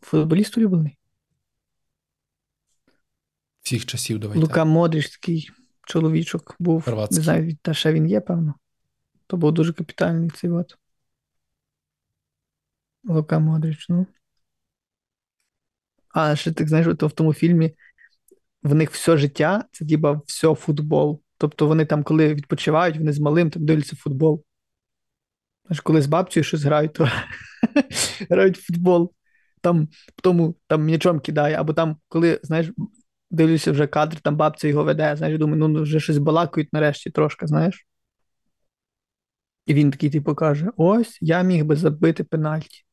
[0.00, 0.96] Футболіст улюблений?
[3.62, 4.38] Всіх часів давай.
[4.38, 4.66] Лука так.
[4.66, 5.50] Модріч такий
[5.82, 6.84] чоловічок був.
[6.84, 7.18] Хорватський.
[7.18, 8.54] Не знаю, та ще він є, певно.
[9.26, 10.78] То був дуже капітальний цей от.
[13.04, 14.06] Лука Модріч, ну.
[16.08, 17.74] А ще так знаєш, то в тому фільмі
[18.62, 21.22] в них все життя це діба все футбол.
[21.38, 24.44] Тобто вони там, коли відпочивають, вони з малим там дивляться футбол.
[25.64, 27.08] Знаєш, коли з бабцею щось грають, то
[28.30, 29.12] грають футбол.
[29.60, 29.88] Там
[30.22, 32.70] тому там м'ячом кидає, або там, коли, знаєш,
[33.30, 37.46] дивлюся вже кадр, там бабця його веде, знаєш, думаю, ну вже щось балакають нарешті трошки,
[37.46, 37.86] знаєш.
[39.66, 42.84] І він такий типу каже: Ось я міг би забити пенальті.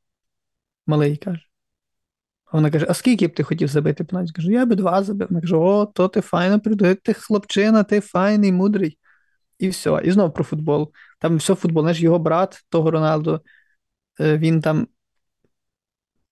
[0.87, 1.46] Малий каже.
[2.51, 4.31] Вона каже: А скільки б ти хотів забити пенальті?
[4.31, 5.27] Кажу, я би два забив.
[5.29, 8.97] Вона каже, о, то ти файно придує, ти хлопчина, ти файний, мудрий.
[9.59, 10.01] І все.
[10.03, 10.91] І знову про футбол.
[11.19, 11.83] Там все футбол.
[11.83, 13.41] Знаєш, його брат, того Роналду,
[14.19, 14.87] е, він там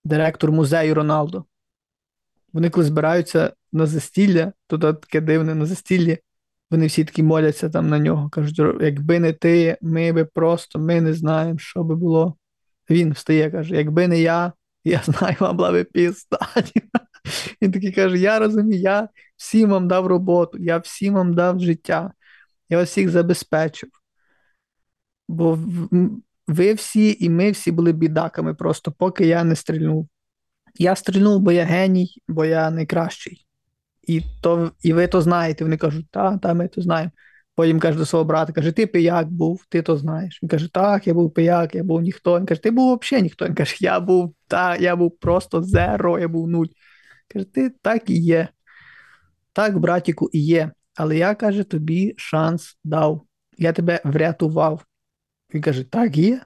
[0.03, 1.45] директор музею Роналду.
[2.53, 6.17] Вони коли збираються на застілля, то таке дивне на застіллі,
[6.71, 8.29] вони всі такі моляться там на нього.
[8.29, 12.37] Кажуть, якби не ти, ми би просто ми не знаємо, що би було.
[12.89, 14.53] Він встає, каже: якби не я,
[14.85, 16.39] я знаю, вам би пізда.
[17.61, 22.13] Він такий каже: Я розумію, я всім вам дав роботу, я всім вам дав життя,
[22.69, 23.89] я вас всіх забезпечив.
[25.27, 25.59] Бо
[26.47, 30.07] ви всі і ми всі були бідаками, просто поки я не стрільнув.
[30.75, 33.45] Я стрільнув, бо я геній, бо я найкращий.
[34.03, 35.63] І то, і ви то знаєте.
[35.63, 37.11] Вони кажуть, та, та, ми то знаємо.
[37.55, 40.39] Потім каже до свого брата, каже, ти пияк був, ти то знаєш.
[40.43, 42.39] Він каже, так, я був пияк, я був ніхто.
[42.39, 43.45] Він каже, ти був взагалі ніхто.
[43.45, 46.65] Він каже, я був та, я був просто зеро, я був нуль.
[47.27, 48.47] Каже, ти так і є.
[49.53, 50.71] Так, братіку, і є.
[50.95, 53.25] Але я каже, тобі шанс дав.
[53.57, 54.85] Я тебе врятував.
[55.53, 56.41] Він каже, так є.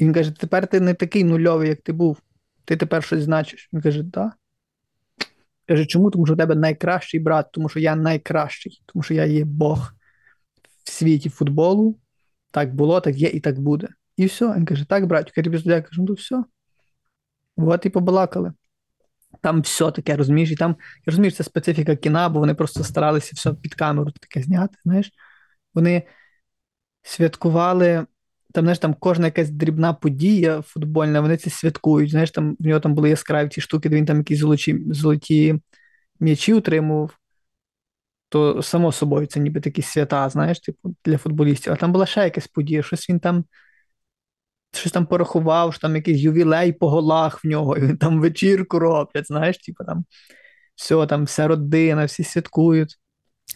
[0.00, 2.18] Він каже, тепер ти не такий нульовий, як ти був.
[2.64, 3.68] Ти тепер щось значиш.
[3.72, 4.32] Він каже, так.
[5.68, 6.10] Каже, чому?
[6.10, 9.95] Тому що в тебе найкращий брат, тому що я найкращий, тому що я є Бог
[10.86, 11.98] в світі футболу.
[12.50, 13.88] Так було, так є і так буде.
[14.16, 14.54] І все.
[14.56, 16.44] Він каже, так, братю, я тобі я кажу, ну все.
[17.56, 18.52] От і побалакали.
[19.42, 23.32] Там все таке, розумієш, і там, я розумію, це специфіка кіна, бо вони просто старалися
[23.34, 24.76] все під камеру таке зняти.
[24.84, 25.10] знаєш.
[25.74, 26.02] Вони
[27.02, 28.06] святкували,
[28.52, 32.10] там, знаєш, там кожна якась дрібна подія футбольна, вони це святкують.
[32.10, 35.60] Знаєш, там в нього там були яскраві ті штуки, де він там якісь золоті золоті
[36.20, 37.18] м'ячі утримував.
[38.28, 41.72] То, само собою, це ніби такі свята, знаєш, типу, для футболістів.
[41.72, 43.44] А там була ще якась подія, щось він там
[44.72, 48.78] щось там порахував, що там якийсь ювілей по голах в нього, і він там вечірку
[48.78, 50.04] роблять, знаєш, типу там
[50.74, 52.98] все, там вся родина, всі святкують.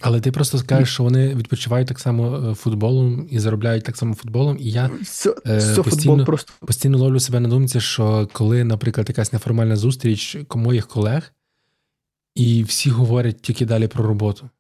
[0.01, 4.15] Але ти просто скажеш, що вони відпочивають так само е, футболом і заробляють так само
[4.15, 4.57] футболом.
[4.61, 6.53] І я все, е, все постійно просто.
[6.67, 11.33] постійно ловлю себе на думці, що коли, наприклад, якась неформальна зустріч моїх колег,
[12.35, 14.51] і всі говорять тільки далі про роботу.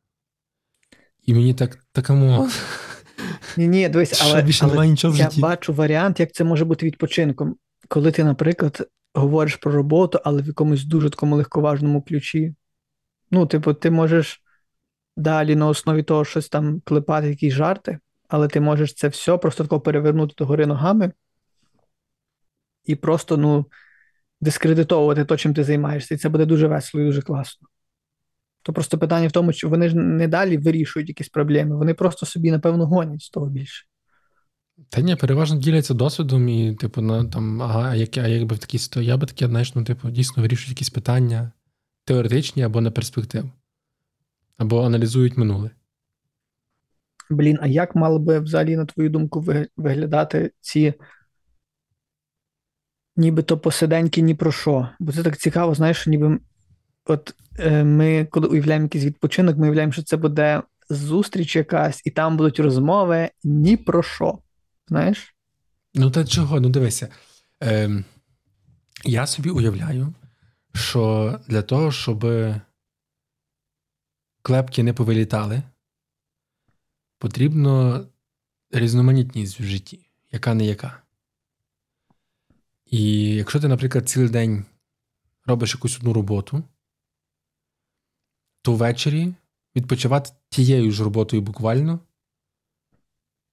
[1.26, 2.48] І мені так такому.
[3.56, 6.86] Ні, ні, дивись, але, більше але нічого в я бачу варіант, як це може бути
[6.86, 7.56] відпочинком.
[7.88, 12.54] Коли ти, наприклад, говориш про роботу, але в якомусь дуже такому легковажному ключі.
[13.30, 14.42] Ну, типу, ти можеш
[15.16, 17.98] далі на основі того щось там клепати, якісь жарти,
[18.28, 21.12] але ти можеш це все просто тако перевернути до гори ногами
[22.84, 23.66] і просто, ну,
[24.40, 26.14] дискредитовувати то, чим ти займаєшся.
[26.14, 27.68] І це буде дуже весело і дуже класно.
[28.62, 32.26] То просто питання в тому, що вони ж не далі вирішують якісь проблеми, вони просто
[32.26, 33.86] собі, напевно, гонять з того більше.
[34.88, 38.58] Та ні, переважно діляться досвідом, і, типу, на там, ага, а як, а якби в
[38.58, 41.52] такій ситуації, я би таке, знаєш, ну, типу, дійсно вирішують якісь питання
[42.04, 43.50] теоретичні або на перспективу,
[44.56, 45.70] або аналізують минуле.
[47.30, 49.46] Блін, а як мали би взагалі, на твою думку,
[49.76, 50.94] виглядати ці
[53.16, 54.88] нібито посиденьки ні про що?
[55.00, 56.38] Бо це так цікаво, знаєш, ніби
[57.10, 62.10] от е, ми, коли уявляємо якийсь відпочинок, ми уявляємо, що це буде зустріч якась, і
[62.10, 64.38] там будуть розмови ні про що.
[64.88, 65.34] Знаєш?
[65.94, 66.60] Ну, та чого?
[66.60, 67.08] Ну, дивися.
[67.62, 68.04] Е,
[69.04, 70.14] Я собі уявляю,
[70.74, 72.26] що для того, щоб
[74.42, 75.62] клепки не повилітали,
[77.18, 78.06] потрібно
[78.70, 81.02] різноманітність в житті, яка не яка.
[82.86, 84.64] І якщо ти, наприклад, цілий день
[85.46, 86.62] робиш якусь одну роботу,
[88.62, 89.34] то ввечері
[89.76, 92.00] відпочивати тією ж роботою буквально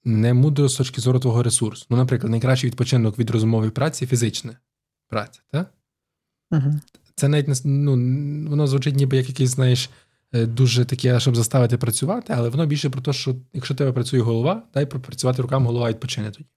[0.04, 1.86] не мудро з точки зору твого ресурсу.
[1.90, 4.58] Ну, наприклад, найкращий відпочинок від розмови праці фізична
[5.08, 5.74] праця, так?
[6.52, 6.80] Угу.
[7.16, 7.92] Це навіть ну,
[8.50, 9.90] воно звучить ніби як якийсь, знаєш,
[10.34, 14.20] е, дуже таке, щоб заставити працювати, але воно більше про те, що якщо тебе працює
[14.20, 16.50] голова, дай пропрацювати руками, голова відпочине тоді.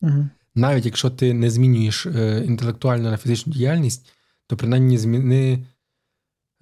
[0.00, 0.28] Угу.
[0.54, 4.12] Навіть якщо ти не змінюєш е, інтелектуальну на фізичну діяльність,
[4.46, 5.66] то принаймні зміни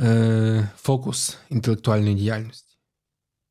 [0.01, 2.77] е, фокус інтелектуальної діяльності.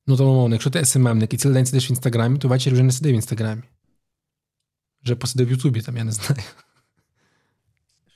[0.08, 2.84] Ну, тому, мовно, якщо ти СММник і цілий день сидиш в інстаграмі, то ввечері вже
[2.84, 3.64] не сиди в інстаграмі.
[5.04, 6.42] Вже посидив в Ютубі, там я не знаю.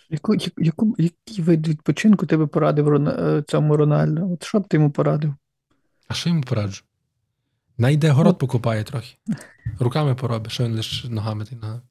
[0.10, 4.34] Яку, яку, Який вид відпочинку ти би порадив е, цьому Рональду?
[4.34, 5.36] От що б ти йому порадив?
[6.08, 6.84] А що йому пораджу?
[7.78, 9.16] Най йде город ну, покопає трохи.
[9.80, 11.82] Руками поробить, що він лише ногами ти ногами.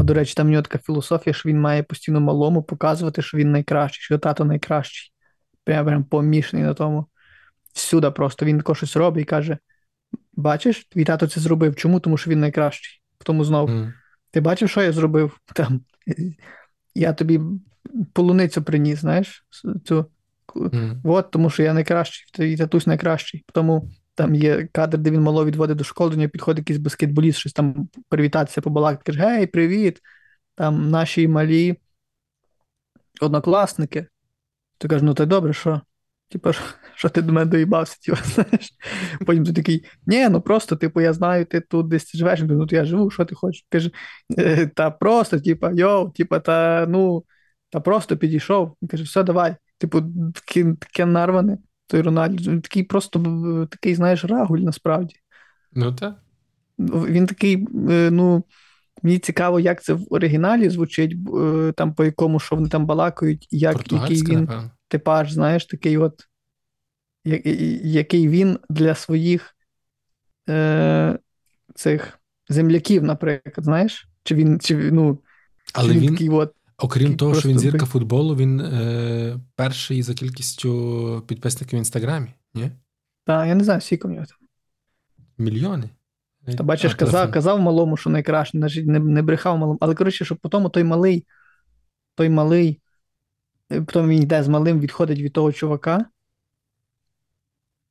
[0.00, 3.38] А до речі, там в нього така філософія, що він має постійно малому показувати, що
[3.38, 5.12] він найкращий, що тато найкращий.
[5.64, 7.06] Прям прям помішаний на тому.
[7.72, 9.58] Всюди просто він тако щось робить і каже:
[10.32, 11.76] Бачиш, твій тато це зробив.
[11.76, 12.00] Чому?
[12.00, 13.02] Тому що він найкращий.
[13.24, 13.92] Тому знову, mm.
[14.30, 15.38] ти бачив, що я зробив?
[15.54, 15.80] Там,
[16.94, 17.40] Я тобі
[18.12, 19.46] полуницю приніс, знаєш?
[19.84, 20.06] цю.
[20.54, 21.00] Mm.
[21.04, 23.44] От, тому що я найкращий, твій татусь найкращий.
[23.52, 23.90] Тому
[24.20, 27.52] там є кадр, де він мало відводить до школи, до нього підходить якийсь баскетболіст, щось
[27.52, 30.00] там привітатися, побалакати, каже: Гей, привіт!
[30.54, 31.76] Там наші малі
[33.20, 34.06] однокласники.
[34.78, 35.80] Ти кажеш, ну то добре, що?
[36.28, 36.52] Типа,
[36.94, 38.70] що ти до мене доїбався, типу, знаєш.
[39.26, 42.76] Потім ти такий, ні, ну просто, типу, я знаю, ти тут десь живеш, ну то
[42.76, 43.66] я живу, що ти хочеш?
[43.68, 43.90] Каже,
[44.38, 47.24] «Е, та просто, типа, йоу, типа, та ну,
[47.70, 48.76] та просто підійшов.
[48.90, 49.56] Каже, все, давай.
[49.78, 50.02] Типу,
[50.80, 51.58] таке нарване
[51.90, 55.16] той Рональд, він такий просто такий, знаєш, рагуль насправді.
[55.72, 56.22] Ну так.
[56.78, 58.44] Він такий, е, ну,
[59.02, 63.48] мені цікаво, як це в оригіналі звучить, е, там по якому що вони там балакають,
[63.50, 64.48] як який він.
[64.88, 66.26] типаж, знаєш, такий от,
[67.84, 69.56] який він для своїх
[70.48, 71.18] е,
[71.74, 72.18] цих
[72.48, 74.08] земляків, наприклад, знаєш?
[74.24, 75.18] Чи він, чи, ну,
[75.72, 76.54] Але чи він, він такий от.
[76.80, 82.70] Окрім того, що він зірка футболу, він е, перший за кількістю підписників в інстаграмі, ні?
[83.24, 84.38] Так, я не знаю, скільки в нього там.
[85.38, 85.90] Мільйони.
[86.56, 89.78] Та бачиш, а, казав казав малому, що найкраще, не не брехав малому.
[89.80, 91.26] Але коротше, що потім той малий,
[92.14, 92.80] той малий,
[93.72, 96.04] е, потім він йде з малим, відходить від того чувака.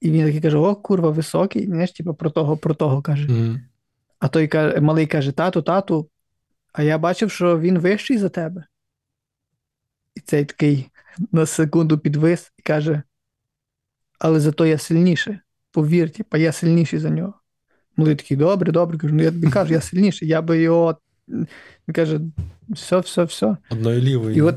[0.01, 3.27] І він такий каже: О, курва, високий, знаєш, типу, про того, про того каже.
[3.27, 3.59] Mm.
[4.19, 6.09] А той каже, малий каже: тату, тату,
[6.73, 8.63] а я бачив, що він вищий за тебе.
[10.19, 10.89] І цей такий
[11.31, 13.01] на секунду підвис і каже:
[14.19, 15.39] Але зато я сильніший.
[15.71, 17.33] Повір, типа, я сильніший за нього.
[17.97, 20.97] Малий такий, добре, добре, кажу, ну я тобі кажу, я сильніший, я би його.
[21.27, 22.19] Він каже,
[22.69, 23.57] все, все, все.
[23.69, 24.35] Одною лівою.
[24.35, 24.55] І от,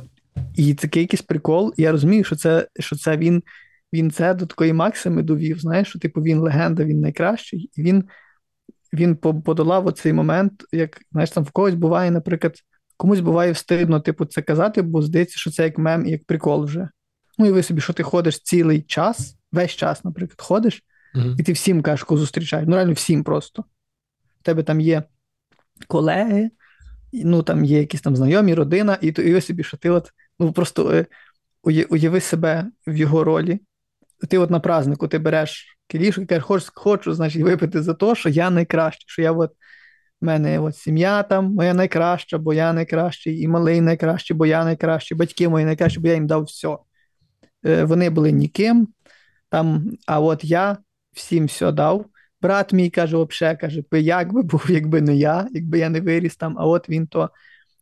[0.54, 1.74] і такий якийсь прикол.
[1.76, 3.42] Я розумію, що це що це він
[3.92, 5.58] він це до такої максими довів.
[5.58, 8.04] Знаєш, що типу він легенда, він найкращий, і він
[8.92, 12.54] він подолав оцей момент, як знаєш, там в когось буває, наприклад,
[13.02, 16.64] комусь буває встидно, типу, це казати, бо здається, що це як мем і як прикол
[16.64, 16.88] вже.
[17.38, 20.82] Ну, і ви собі, що ти ходиш цілий час, весь час, наприклад, ходиш,
[21.14, 21.34] uh-huh.
[21.38, 22.68] і ти всім кажеш, кого зустрічаєш.
[22.68, 23.64] Ну, реально всім просто.
[24.40, 25.02] У тебе там є
[25.88, 26.50] колеги,
[27.12, 30.52] ну там є якісь там знайомі, родина, і і ви собі, що ти от ну
[30.52, 31.06] просто е,
[31.88, 33.60] уяви себе в його ролі.
[34.28, 38.14] Ти от на празднику ти береш кілішку і кажеш, хочу, хочу, значить, випити за те,
[38.14, 39.52] що я найкращий, що я от
[40.22, 44.64] в мене от сім'я там моя найкраща, бо я найкращий, і малий найкращий, бо я
[44.64, 46.76] найкращий, батьки мої найкращі, бо я їм дав все.
[47.62, 48.88] Вони були ніким,
[49.48, 50.76] там, а от я
[51.12, 52.06] всім все дав.
[52.42, 56.36] Брат мій каже, взагалі, каже, як би був, якби не я, якби я не виріс
[56.36, 57.30] там, а от він то.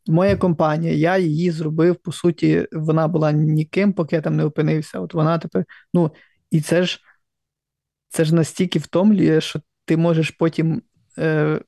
[0.06, 5.00] Моя компанія, я її зробив, по суті, вона була ніким, поки я там не опинився.
[5.00, 5.64] От вона тепер.
[5.94, 6.10] Ну,
[6.50, 7.00] і це ж
[8.08, 10.82] це ж настільки втомлює, що ти можеш потім.
[11.18, 11.60] Е,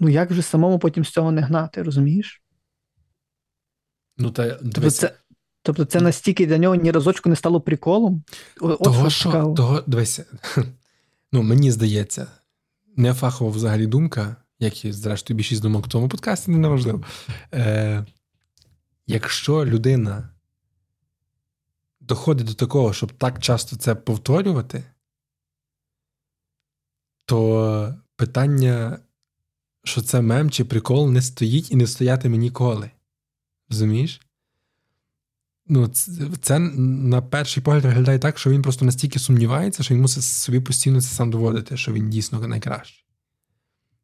[0.00, 2.42] Ну, як вже самому потім з цього не гнати, розумієш?
[4.16, 5.14] Ну, та, тобто, це
[5.62, 8.22] тобто це настільки для нього ні разочку не стало приколом.
[8.60, 10.24] От того, що, того, дивися,
[11.32, 12.26] ну, мені здається,
[12.96, 17.04] не фахова взагалі думка, як і, зрештою, більшість думок в тому подкасті, не важливо.
[17.54, 18.06] Е,
[19.10, 20.28] Якщо людина
[22.00, 24.84] доходить до такого, щоб так часто це повторювати,
[27.24, 28.98] то питання
[29.88, 32.90] що це мем чи прикол не стоїть і не стоятиме ніколи.
[33.70, 34.20] Розумієш?
[35.66, 35.88] Ну,
[36.40, 40.60] Це на перший погляд виглядає так, що він просто настільки сумнівається, що він мусить собі
[40.60, 43.04] постійно це сам доводити, що він дійсно найкращий.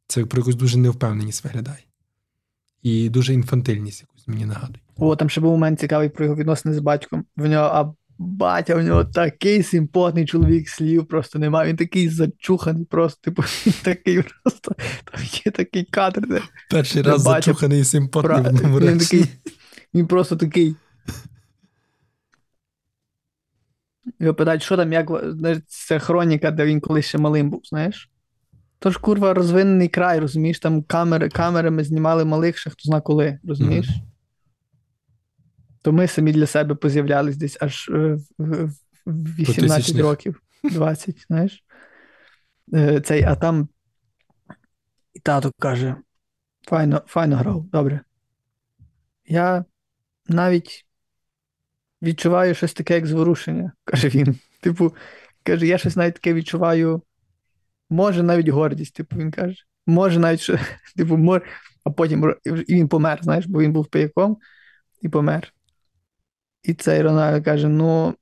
[0.07, 1.85] Це про якусь дуже невпевненість виглядає.
[2.83, 4.81] І дуже інфантильність якусь мені нагадує.
[4.97, 7.25] О, там ще був момент цікавий про його відносини з батьком.
[7.37, 11.69] В нього Батя в нього такий симпотний чоловік слів просто немає.
[11.69, 16.29] Він такий зачуханий, просто типу, він такий просто там є такий кадр.
[16.29, 19.27] де Перший де раз батя, зачуханий і симпотний в він, такий,
[19.95, 20.77] він просто такий.
[24.21, 25.11] Його питають, що там, як
[25.67, 28.11] це хроніка, де він колись ще малим був, знаєш?
[28.79, 33.87] Тож, курва, розвинений край, розумієш, там камери, камерами знімали малих ще хто зна коли, розумієш?
[33.87, 34.14] Mm-hmm
[35.85, 38.71] то ми самі для себе поз'являлись десь аж е, в
[39.39, 41.65] 18 років, 20, знаєш.
[42.75, 43.69] Е, цей, А там
[45.13, 45.97] і тато каже:
[46.69, 48.01] файно, файно грав, добре.
[49.27, 49.65] Я
[50.27, 50.87] навіть
[52.03, 54.39] відчуваю щось таке, як зворушення, каже він.
[54.61, 54.95] Типу,
[55.43, 57.03] каже, я щось навіть таке відчуваю.
[57.91, 59.65] Може, навіть гордість, типу, він каже.
[59.87, 60.59] Може, навіть що,
[60.97, 61.43] типу, може,
[61.85, 64.39] а потім і він помер, знаєш, бо він був пияком
[65.03, 65.54] і помер.
[66.65, 68.15] І цей Рональдо каже: ну,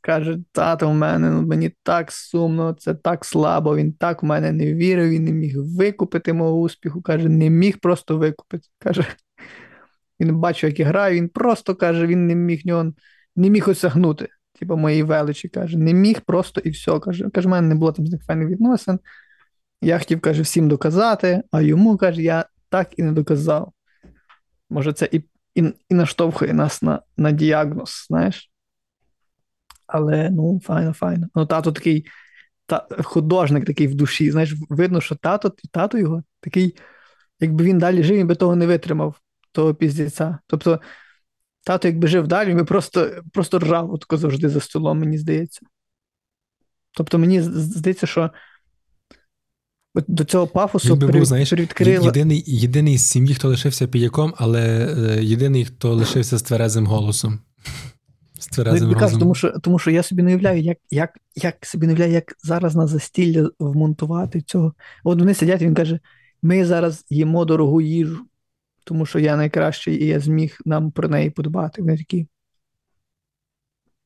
[0.00, 4.52] каже, тато в мене ну, мені так сумно, це так слабо, він так в мене
[4.52, 7.02] не вірив, він не міг викупити мого успіху.
[7.02, 8.68] Каже, не міг просто викупити.
[8.78, 9.06] Каже,
[10.20, 12.92] він бачив, як я граю, він просто каже, він не міг нього,
[13.36, 14.28] не міг осягнути.
[14.58, 17.00] Типу моєї величі, каже, не міг просто і все.
[17.00, 18.98] Каже, каже, в мене не було там з них файних відносин.
[19.82, 23.72] Я хотів, каже, всім доказати, а йому каже, я так і не доказав.
[24.70, 25.22] Може, це і
[25.54, 28.50] і і наштовхує нас на на діагноз, знаєш.
[29.86, 31.26] Але ну, файно, файно.
[31.34, 32.06] Ну, тато такий
[32.66, 34.30] та, художник такий в душі.
[34.30, 36.76] Знаєш, видно, що тато тато його такий,
[37.40, 39.20] якби він далі жив, він би того не витримав,
[39.52, 40.38] того піздеця.
[40.46, 40.80] Тобто,
[41.66, 45.66] тато, якби жив далі, він би просто просто ржав отко завжди за столом, мені здається.
[46.92, 48.30] Тобто, мені здається, що
[50.08, 52.06] до цього пафосу би був, знаєш, відкрила...
[52.06, 57.38] єдиний єдиний з сім'ї, хто лишився піяком, але е, єдиний, хто лишився з тверезим голосом.
[58.58, 61.92] Ну, кажу, тому що тому що я собі не уявляю, як як, як собі не
[61.92, 64.74] уявляю, як зараз на застілля вмонтувати цього.
[65.04, 66.00] От вони сидять, і він каже:
[66.42, 68.18] ми зараз їмо дорогу їжу,
[68.84, 71.82] тому що я найкращий, і я зміг нам про неї подбати.
[71.82, 72.26] Вони такі.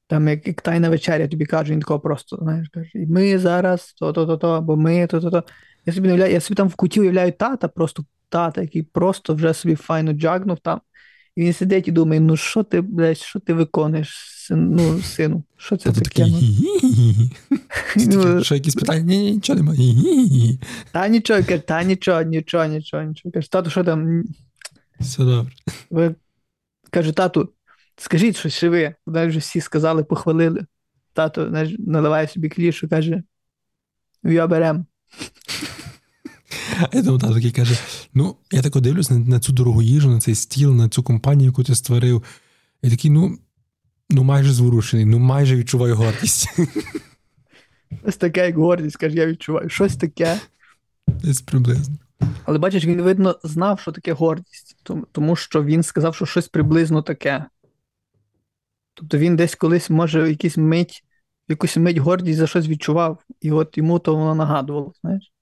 [0.06, 4.48] Там, як, як тайна вечеря, тобі каже, він такого просто, знаєш, каже, ми зараз то-то-то,
[4.48, 5.44] або ми то-то-то.
[5.88, 9.54] Я собі уявляю, я собі там в куті уявляю тата, просто тата, який просто вже
[9.54, 10.80] собі файно джагнув там.
[11.36, 15.44] І він сидить і думає: ну що ти, блядь, що ти виконуєш, син, ну, сину?
[15.56, 16.26] Що це таке?
[17.96, 19.02] Ну, що якісь питання?
[19.02, 20.58] Ні, нічого немає.
[20.92, 23.32] Та нічого, каже, та нічого, нічого, нічого, нічого.
[23.32, 24.24] Каже, тату, що там?
[25.00, 25.52] Все добре.
[25.90, 26.14] Ви,
[26.90, 27.52] Каже, тату,
[27.96, 28.94] скажіть щось ще ви.
[29.06, 30.66] Вони вже всі сказали, похвалили.
[31.12, 33.22] Тато наливає собі клішу, каже:
[34.22, 34.86] я берем.
[36.92, 37.78] Я думаю, такий каже:
[38.14, 41.46] ну, я так дивлюсь на, на цю дорогу їжу, на цей стіл, на цю компанію,
[41.46, 42.22] яку ти створив.
[42.82, 43.38] І такий, ну,
[44.10, 46.48] ну майже зворушений, ну майже відчуваю гордість.
[48.02, 49.68] Ось таке, як гордість, каже, я відчуваю.
[49.68, 50.40] Щось таке.
[51.06, 51.96] Десь приблизно.
[52.44, 54.76] Але бачиш, він, видно, знав, що таке гордість,
[55.12, 57.44] тому що він сказав, що щось приблизно таке.
[58.94, 61.04] Тобто він десь колись, може, якийсь мить,
[61.48, 65.32] якусь мить гордість за щось відчував, і от йому то воно нагадувало, знаєш.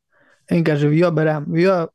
[0.51, 1.89] Він каже: Вйо берем, вйо.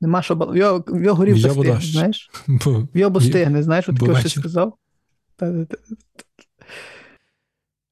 [0.00, 2.30] Нема що Вйо, вйо горівка стигне, знаєш?
[2.46, 4.74] Бо, вйо бо стигне, знаєш, от таке щось сказав.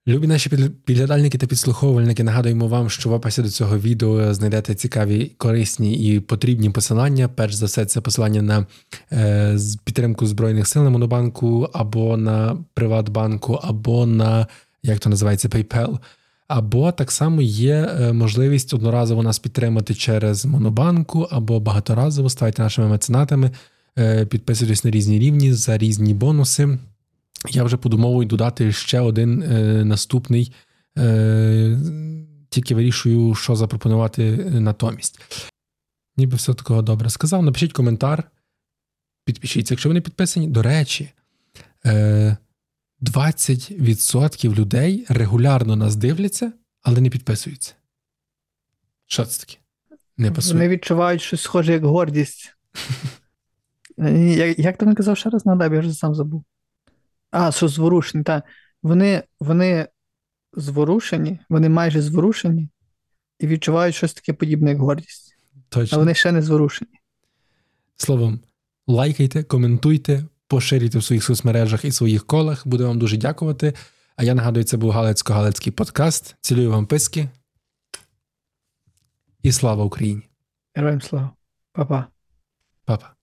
[0.09, 0.51] Любі наші
[0.85, 6.21] підглядальники та підслуховувальники, нагадуємо вам, що в описі до цього відео знайдете цікаві, корисні і
[6.21, 7.29] потрібні посилання.
[7.29, 8.67] Перш за все, це посилання на
[9.12, 14.47] е, підтримку Збройних сил на Монобанку, або на Приватбанку, або на
[14.83, 15.99] як то називається PayPal.
[16.51, 22.89] Або так само є е, можливість одноразово нас підтримати через Монобанку, або багаторазово ставайте нашими
[22.89, 23.51] меценатами,
[23.99, 26.79] е, підписуйтесь на різні рівні за різні бонуси.
[27.51, 30.53] Я вже подумовую додати ще один е, наступний,
[32.49, 35.21] тільки вирішую, що запропонувати натомість.
[36.17, 37.43] Ніби все такого добре сказав.
[37.43, 38.31] Напишіть коментар,
[39.25, 40.49] підпишіться, якщо ви не підписані.
[40.49, 41.11] До речі,
[43.03, 46.53] 20% людей регулярно нас дивляться,
[46.83, 47.75] але не підписуються.
[49.07, 49.59] Що це таке?
[50.17, 50.55] Не пасує.
[50.55, 52.57] Вони відчувають щось схоже, як гордість.
[54.19, 56.45] Як, як ти мені казав ще раз надай, я вже сам забув.
[57.31, 58.45] А, що зворушені, так.
[58.83, 59.89] Вони вони
[60.53, 62.69] зворушені, вони майже зворушені
[63.39, 65.37] і відчувають щось таке подібне, як гордість.
[65.69, 65.97] Точно.
[65.97, 66.91] А вони ще не зворушені.
[67.97, 68.41] Словом,
[68.87, 72.67] лайкайте, коментуйте, поширюйте в своїх соцмережах і своїх колах.
[72.67, 73.75] Буду вам дуже дякувати.
[74.17, 76.37] А я нагадую, це був Галецько-Галецький подкаст.
[76.41, 77.29] Цілюю вам писки.
[79.43, 80.23] І слава Україні!
[80.75, 81.31] Героям слава.
[81.73, 82.07] Па-па.
[82.85, 83.20] Па-па.